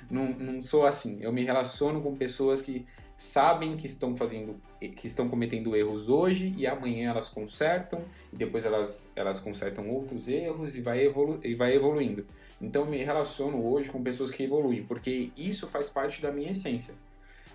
não, 0.09 0.27
não, 0.33 0.61
sou 0.61 0.85
assim. 0.85 1.19
Eu 1.21 1.33
me 1.33 1.43
relaciono 1.43 2.01
com 2.01 2.15
pessoas 2.15 2.61
que 2.61 2.85
sabem 3.17 3.77
que 3.77 3.85
estão 3.85 4.15
fazendo, 4.15 4.59
que 4.79 5.05
estão 5.05 5.29
cometendo 5.29 5.75
erros 5.75 6.09
hoje 6.09 6.53
e 6.57 6.65
amanhã 6.65 7.11
elas 7.11 7.29
consertam 7.29 8.03
e 8.31 8.35
depois 8.35 8.65
elas, 8.65 9.11
elas 9.15 9.39
consertam 9.39 9.89
outros 9.89 10.27
erros 10.27 10.75
e 10.75 10.81
vai, 10.81 11.03
evolu 11.03 11.39
e 11.43 11.53
vai 11.53 11.75
evoluindo. 11.75 12.25
Então 12.59 12.83
eu 12.83 12.89
me 12.89 13.03
relaciono 13.03 13.65
hoje 13.65 13.89
com 13.89 14.01
pessoas 14.01 14.31
que 14.31 14.43
evoluem, 14.43 14.83
porque 14.83 15.31
isso 15.37 15.67
faz 15.67 15.89
parte 15.89 16.21
da 16.21 16.31
minha 16.31 16.51
essência. 16.51 16.95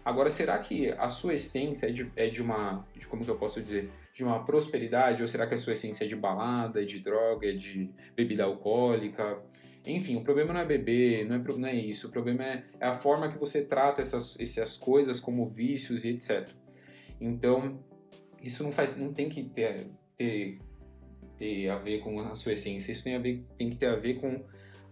Agora, 0.08 0.30
será 0.30 0.58
que 0.58 0.88
a 0.92 1.06
sua 1.06 1.34
essência 1.34 1.86
é 1.86 1.90
de, 1.90 2.10
é 2.16 2.28
de 2.28 2.40
uma, 2.40 2.82
de 2.96 3.06
como 3.06 3.22
que 3.22 3.30
eu 3.30 3.36
posso 3.36 3.60
dizer, 3.60 3.90
de 4.10 4.24
uma 4.24 4.42
prosperidade? 4.42 5.20
Ou 5.20 5.28
será 5.28 5.46
que 5.46 5.52
a 5.52 5.56
sua 5.58 5.74
essência 5.74 6.02
é 6.02 6.08
de 6.08 6.16
balada, 6.16 6.80
é 6.80 6.84
de 6.86 6.98
droga, 6.98 7.46
é 7.46 7.52
de 7.52 7.90
bebida 8.16 8.44
alcoólica? 8.44 9.38
Enfim, 9.84 10.16
o 10.16 10.22
problema 10.22 10.54
não 10.54 10.60
é 10.62 10.64
beber, 10.64 11.28
não 11.28 11.36
é, 11.36 11.38
não 11.58 11.68
é 11.68 11.74
isso. 11.74 12.08
O 12.08 12.10
problema 12.10 12.42
é, 12.42 12.64
é 12.80 12.86
a 12.86 12.92
forma 12.94 13.28
que 13.28 13.38
você 13.38 13.62
trata 13.66 14.00
essas, 14.00 14.40
essas 14.40 14.78
coisas 14.78 15.20
como 15.20 15.44
vícios 15.44 16.06
e 16.06 16.08
etc. 16.08 16.48
Então, 17.20 17.78
isso 18.42 18.62
não 18.62 18.72
faz, 18.72 18.96
não 18.96 19.12
tem 19.12 19.28
que 19.28 19.42
ter, 19.42 19.88
ter, 20.16 20.58
ter 21.36 21.68
a 21.68 21.76
ver 21.76 21.98
com 21.98 22.18
a 22.20 22.34
sua 22.34 22.54
essência. 22.54 22.90
Isso 22.90 23.04
tem, 23.04 23.14
a 23.14 23.18
ver, 23.18 23.44
tem 23.58 23.68
que 23.68 23.76
ter 23.76 23.90
a 23.90 23.96
ver 23.96 24.14
com 24.14 24.42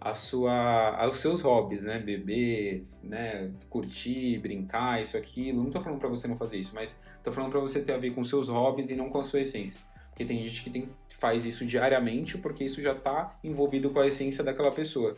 a 0.00 0.14
sua, 0.14 1.06
os 1.06 1.18
seus 1.18 1.40
hobbies, 1.40 1.84
né? 1.84 1.98
Beber, 1.98 2.82
né? 3.02 3.50
Curtir, 3.68 4.38
brincar, 4.38 5.00
isso, 5.00 5.16
aquilo. 5.16 5.62
Não 5.62 5.70
tô 5.70 5.80
falando 5.80 5.98
para 5.98 6.08
você 6.08 6.28
não 6.28 6.36
fazer 6.36 6.58
isso, 6.58 6.74
mas 6.74 7.00
tô 7.22 7.32
falando 7.32 7.50
para 7.50 7.60
você 7.60 7.80
ter 7.80 7.92
a 7.92 7.98
ver 7.98 8.10
com 8.10 8.22
seus 8.22 8.48
hobbies 8.48 8.90
e 8.90 8.96
não 8.96 9.08
com 9.08 9.18
a 9.18 9.22
sua 9.22 9.40
essência. 9.40 9.80
Porque 10.10 10.24
tem 10.24 10.42
gente 10.46 10.62
que 10.62 10.70
tem, 10.70 10.88
faz 11.10 11.44
isso 11.44 11.66
diariamente 11.66 12.38
porque 12.38 12.64
isso 12.64 12.80
já 12.80 12.94
tá 12.94 13.38
envolvido 13.42 13.90
com 13.90 14.00
a 14.00 14.06
essência 14.06 14.42
daquela 14.42 14.70
pessoa. 14.70 15.16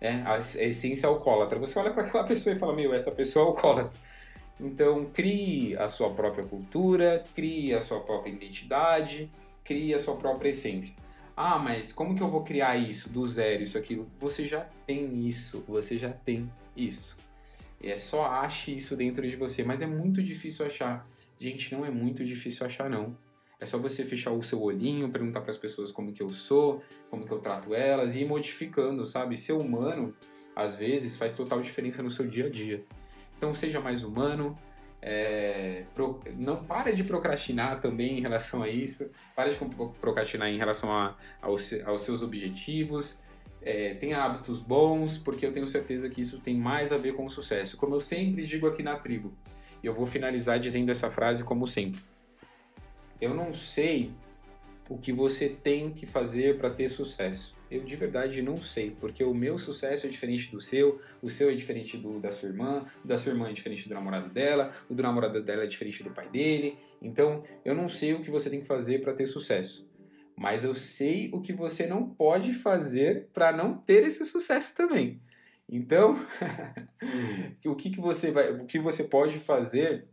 É, 0.00 0.14
a 0.24 0.36
essência 0.36 1.08
alcoólatra. 1.08 1.58
Você 1.60 1.78
olha 1.78 1.92
para 1.92 2.02
aquela 2.02 2.24
pessoa 2.24 2.54
e 2.54 2.58
fala, 2.58 2.74
meu, 2.74 2.92
essa 2.92 3.12
pessoa 3.12 3.44
é 3.44 3.48
alcoólatra. 3.48 3.92
Então, 4.58 5.06
crie 5.12 5.76
a 5.76 5.88
sua 5.88 6.10
própria 6.10 6.44
cultura, 6.44 7.24
crie 7.34 7.74
a 7.74 7.80
sua 7.80 8.00
própria 8.00 8.30
identidade, 8.30 9.30
crie 9.64 9.94
a 9.94 9.98
sua 9.98 10.16
própria 10.16 10.50
essência. 10.50 10.94
Ah, 11.36 11.58
mas 11.58 11.92
como 11.92 12.14
que 12.14 12.22
eu 12.22 12.28
vou 12.28 12.44
criar 12.44 12.76
isso 12.76 13.08
do 13.08 13.26
zero, 13.26 13.62
isso, 13.62 13.78
aquilo? 13.78 14.06
Você 14.18 14.46
já 14.46 14.66
tem 14.86 15.26
isso, 15.26 15.64
você 15.66 15.96
já 15.96 16.10
tem 16.10 16.50
isso. 16.76 17.16
É 17.82 17.96
só 17.96 18.26
ache 18.26 18.74
isso 18.74 18.94
dentro 18.94 19.26
de 19.28 19.34
você, 19.34 19.64
mas 19.64 19.80
é 19.82 19.86
muito 19.86 20.22
difícil 20.22 20.64
achar. 20.66 21.06
Gente, 21.38 21.74
não 21.74 21.84
é 21.84 21.90
muito 21.90 22.24
difícil 22.24 22.66
achar, 22.66 22.88
não. 22.88 23.16
É 23.58 23.64
só 23.64 23.78
você 23.78 24.04
fechar 24.04 24.32
o 24.32 24.42
seu 24.42 24.60
olhinho, 24.60 25.08
perguntar 25.10 25.40
para 25.40 25.50
as 25.50 25.56
pessoas 25.56 25.90
como 25.90 26.12
que 26.12 26.22
eu 26.22 26.30
sou, 26.30 26.82
como 27.10 27.24
que 27.24 27.32
eu 27.32 27.38
trato 27.38 27.74
elas 27.74 28.14
e 28.14 28.20
ir 28.20 28.24
modificando, 28.26 29.06
sabe? 29.06 29.36
Ser 29.36 29.52
humano, 29.52 30.14
às 30.54 30.74
vezes, 30.74 31.16
faz 31.16 31.32
total 31.32 31.60
diferença 31.60 32.02
no 32.02 32.10
seu 32.10 32.26
dia 32.26 32.46
a 32.46 32.50
dia. 32.50 32.84
Então, 33.36 33.54
seja 33.54 33.80
mais 33.80 34.04
humano, 34.04 34.56
é, 35.02 35.82
pro, 35.94 36.20
não 36.36 36.64
para 36.64 36.92
de 36.92 37.02
procrastinar 37.02 37.80
também 37.80 38.18
em 38.18 38.20
relação 38.20 38.62
a 38.62 38.68
isso, 38.68 39.10
para 39.34 39.50
de 39.50 39.58
procrastinar 40.00 40.48
em 40.48 40.56
relação 40.56 40.92
a, 40.92 41.16
aos, 41.40 41.72
aos 41.84 42.02
seus 42.02 42.22
objetivos, 42.22 43.20
é, 43.60 43.94
tenha 43.94 44.22
hábitos 44.22 44.60
bons, 44.60 45.18
porque 45.18 45.44
eu 45.44 45.52
tenho 45.52 45.66
certeza 45.66 46.08
que 46.08 46.20
isso 46.20 46.40
tem 46.40 46.56
mais 46.56 46.92
a 46.92 46.96
ver 46.96 47.14
com 47.14 47.24
o 47.24 47.30
sucesso. 47.30 47.76
Como 47.76 47.94
eu 47.96 48.00
sempre 48.00 48.44
digo 48.44 48.66
aqui 48.66 48.82
na 48.82 48.96
tribo, 48.96 49.32
e 49.82 49.86
eu 49.86 49.92
vou 49.92 50.06
finalizar 50.06 50.60
dizendo 50.60 50.90
essa 50.90 51.10
frase 51.10 51.42
como 51.42 51.66
sempre. 51.66 52.00
Eu 53.20 53.34
não 53.34 53.52
sei 53.52 54.12
o 54.88 54.96
que 54.96 55.12
você 55.12 55.48
tem 55.48 55.90
que 55.90 56.06
fazer 56.06 56.58
para 56.58 56.70
ter 56.70 56.88
sucesso 56.88 57.56
eu 57.72 57.82
de 57.82 57.96
verdade 57.96 58.42
não 58.42 58.56
sei, 58.58 58.90
porque 59.00 59.24
o 59.24 59.32
meu 59.32 59.56
sucesso 59.56 60.06
é 60.06 60.08
diferente 60.10 60.50
do 60.50 60.60
seu, 60.60 61.00
o 61.22 61.30
seu 61.30 61.48
é 61.48 61.54
diferente 61.54 61.96
do 61.96 62.20
da 62.20 62.30
sua 62.30 62.50
irmã, 62.50 62.84
o 63.02 63.08
da 63.08 63.16
sua 63.16 63.32
irmã 63.32 63.48
é 63.48 63.52
diferente 63.52 63.88
do 63.88 63.94
namorado 63.94 64.28
dela, 64.28 64.70
o 64.90 64.94
do 64.94 65.02
namorado 65.02 65.42
dela 65.42 65.64
é 65.64 65.66
diferente 65.66 66.02
do 66.02 66.10
pai 66.10 66.28
dele. 66.28 66.76
Então, 67.00 67.42
eu 67.64 67.74
não 67.74 67.88
sei 67.88 68.12
o 68.12 68.20
que 68.20 68.30
você 68.30 68.50
tem 68.50 68.60
que 68.60 68.66
fazer 68.66 69.00
para 69.00 69.14
ter 69.14 69.26
sucesso. 69.26 69.90
Mas 70.36 70.64
eu 70.64 70.74
sei 70.74 71.30
o 71.32 71.40
que 71.40 71.52
você 71.52 71.86
não 71.86 72.08
pode 72.08 72.52
fazer 72.52 73.28
para 73.32 73.52
não 73.52 73.78
ter 73.78 74.02
esse 74.04 74.24
sucesso 74.24 74.74
também. 74.74 75.20
Então, 75.68 76.14
o 77.64 77.74
que, 77.74 77.90
que 77.90 78.00
você 78.00 78.30
vai, 78.30 78.52
o 78.52 78.66
que 78.66 78.78
você 78.78 79.04
pode 79.04 79.38
fazer 79.38 80.06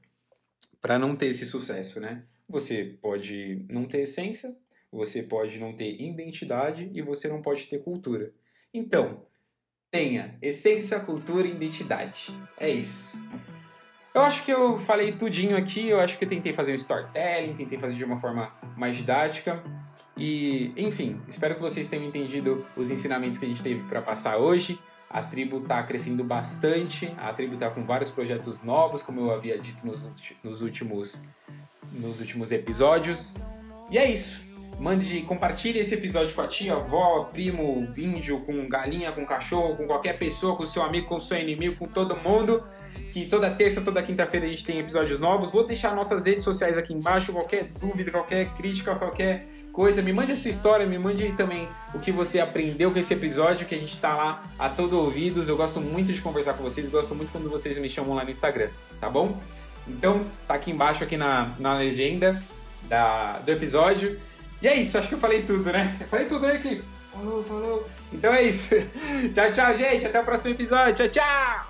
para 0.82 0.98
não 0.98 1.16
ter 1.16 1.28
esse 1.28 1.46
sucesso, 1.46 2.00
né? 2.00 2.24
Você 2.48 2.98
pode 3.02 3.66
não 3.70 3.86
ter 3.86 4.02
essência, 4.02 4.56
você 4.92 5.24
pode 5.24 5.60
não 5.60 5.74
ter 5.74 6.02
identidade 6.02 6.90
e 6.94 7.02
você 7.02 7.28
não 7.28 7.42
pode 7.42 7.68
ter 7.68 7.80
cultura. 7.80 8.32
Então, 8.74 9.26
tenha 9.92 10.38
essência, 10.42 11.00
cultura 11.00 11.48
e 11.48 11.52
identidade. 11.52 12.34
É 12.58 12.70
isso. 12.70 13.22
Eu 14.14 14.22
acho 14.22 14.44
que 14.44 14.52
eu 14.52 14.80
falei 14.80 15.12
tudinho 15.12 15.56
aqui, 15.56 15.88
eu 15.88 16.00
acho 16.00 16.18
que 16.18 16.26
eu 16.26 16.30
tentei 16.30 16.52
fazer 16.52 16.72
um 16.72 16.76
storytelling, 16.76 17.54
tentei 17.54 17.78
fazer 17.78 17.96
de 17.96 18.04
uma 18.04 18.18
forma 18.18 18.52
mais 18.76 18.96
didática. 18.96 19.64
E, 20.18 20.74
enfim, 20.76 21.22
espero 21.28 21.56
que 21.56 21.62
vocês 21.62 21.88
tenham 21.88 22.06
entendido 22.06 22.66
os 22.76 22.90
ensinamentos 22.90 23.38
que 23.38 23.46
a 23.46 23.48
gente 23.48 23.62
teve 23.62 23.88
para 23.88 24.02
passar 24.02 24.38
hoje. 24.38 24.80
A 25.10 25.24
tribo 25.24 25.58
está 25.58 25.82
crescendo 25.84 26.24
bastante, 26.24 27.12
a 27.18 27.34
tribo 27.34 27.54
está 27.54 27.70
com 27.70 27.84
vários 27.84 28.12
projetos 28.12 28.62
novos, 28.62 29.02
como 29.02 29.22
eu 29.22 29.32
havia 29.32 29.58
dito 29.58 29.86
nos, 29.86 30.08
nos, 30.44 30.62
últimos, 30.62 31.22
nos 31.92 32.20
últimos 32.20 32.52
episódios. 32.52 33.34
E 33.90 33.98
é 33.98 34.12
isso. 34.12 34.49
Mande, 34.80 35.22
compartilhe 35.24 35.80
esse 35.80 35.94
episódio 35.94 36.34
com 36.34 36.42
a 36.42 36.48
tia, 36.48 36.74
avó, 36.74 37.26
primo, 37.26 37.86
índio, 37.98 38.40
com 38.40 38.66
galinha, 38.70 39.12
com 39.12 39.26
cachorro, 39.26 39.76
com 39.76 39.86
qualquer 39.86 40.18
pessoa, 40.18 40.56
com 40.56 40.66
seu 40.66 40.82
amigo, 40.82 41.06
com 41.06 41.20
seu 41.20 41.38
inimigo, 41.38 41.76
com 41.76 41.86
todo 41.86 42.16
mundo. 42.16 42.64
Que 43.12 43.26
toda 43.26 43.52
terça, 43.52 43.82
toda 43.82 44.02
quinta-feira 44.02 44.46
a 44.46 44.50
gente 44.50 44.64
tem 44.64 44.80
episódios 44.80 45.20
novos. 45.20 45.52
Vou 45.52 45.68
deixar 45.68 45.94
nossas 45.94 46.26
redes 46.26 46.46
sociais 46.46 46.78
aqui 46.78 46.94
embaixo. 46.94 47.34
Qualquer 47.34 47.66
dúvida, 47.66 48.10
qualquer 48.10 48.54
crítica, 48.54 48.96
qualquer 48.96 49.46
coisa, 49.74 50.02
me 50.02 50.14
mande 50.14 50.32
a 50.32 50.36
sua 50.36 50.50
história, 50.50 50.86
me 50.86 50.98
mande 50.98 51.30
também 51.34 51.68
o 51.94 52.00
que 52.00 52.12
você 52.12 52.40
aprendeu 52.40 52.90
com 52.90 53.00
esse 53.00 53.14
episódio, 53.14 53.68
que 53.68 53.76
a 53.76 53.78
gente 53.78 53.98
tá 54.00 54.16
lá 54.16 54.44
a 54.58 54.70
todo 54.70 54.98
ouvidos. 54.98 55.50
Eu 55.50 55.58
gosto 55.58 55.82
muito 55.82 56.14
de 56.14 56.22
conversar 56.22 56.54
com 56.54 56.64
vocês, 56.64 56.88
gosto 56.88 57.14
muito 57.14 57.34
quando 57.34 57.50
vocês 57.50 57.78
me 57.78 57.90
chamam 57.90 58.16
lá 58.16 58.24
no 58.24 58.32
Instagram, 58.32 58.70
tá 59.02 59.10
bom? 59.10 59.38
Então, 59.86 60.26
tá 60.48 60.54
aqui 60.54 60.72
embaixo, 60.72 61.04
aqui 61.04 61.18
na, 61.18 61.54
na 61.60 61.78
legenda 61.78 62.42
da, 62.84 63.40
do 63.40 63.52
episódio. 63.52 64.18
E 64.62 64.68
é 64.68 64.76
isso, 64.76 64.98
acho 64.98 65.08
que 65.08 65.16
eu 65.16 65.20
falei 65.20 65.42
tudo, 65.44 65.72
né? 65.72 65.96
Eu 66.02 66.08
falei 66.08 66.26
tudo, 66.26 66.46
né, 66.46 66.56
equipe? 66.56 66.84
Falou, 67.14 67.44
falou. 67.44 67.90
Então 68.12 68.34
é 68.34 68.44
isso. 68.44 68.76
tchau, 69.34 69.52
tchau, 69.52 69.76
gente. 69.76 70.06
Até 70.06 70.20
o 70.20 70.26
próximo 70.26 70.52
episódio. 70.52 71.08
Tchau, 71.08 71.24
tchau. 71.24 71.70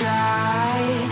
you 0.00 1.09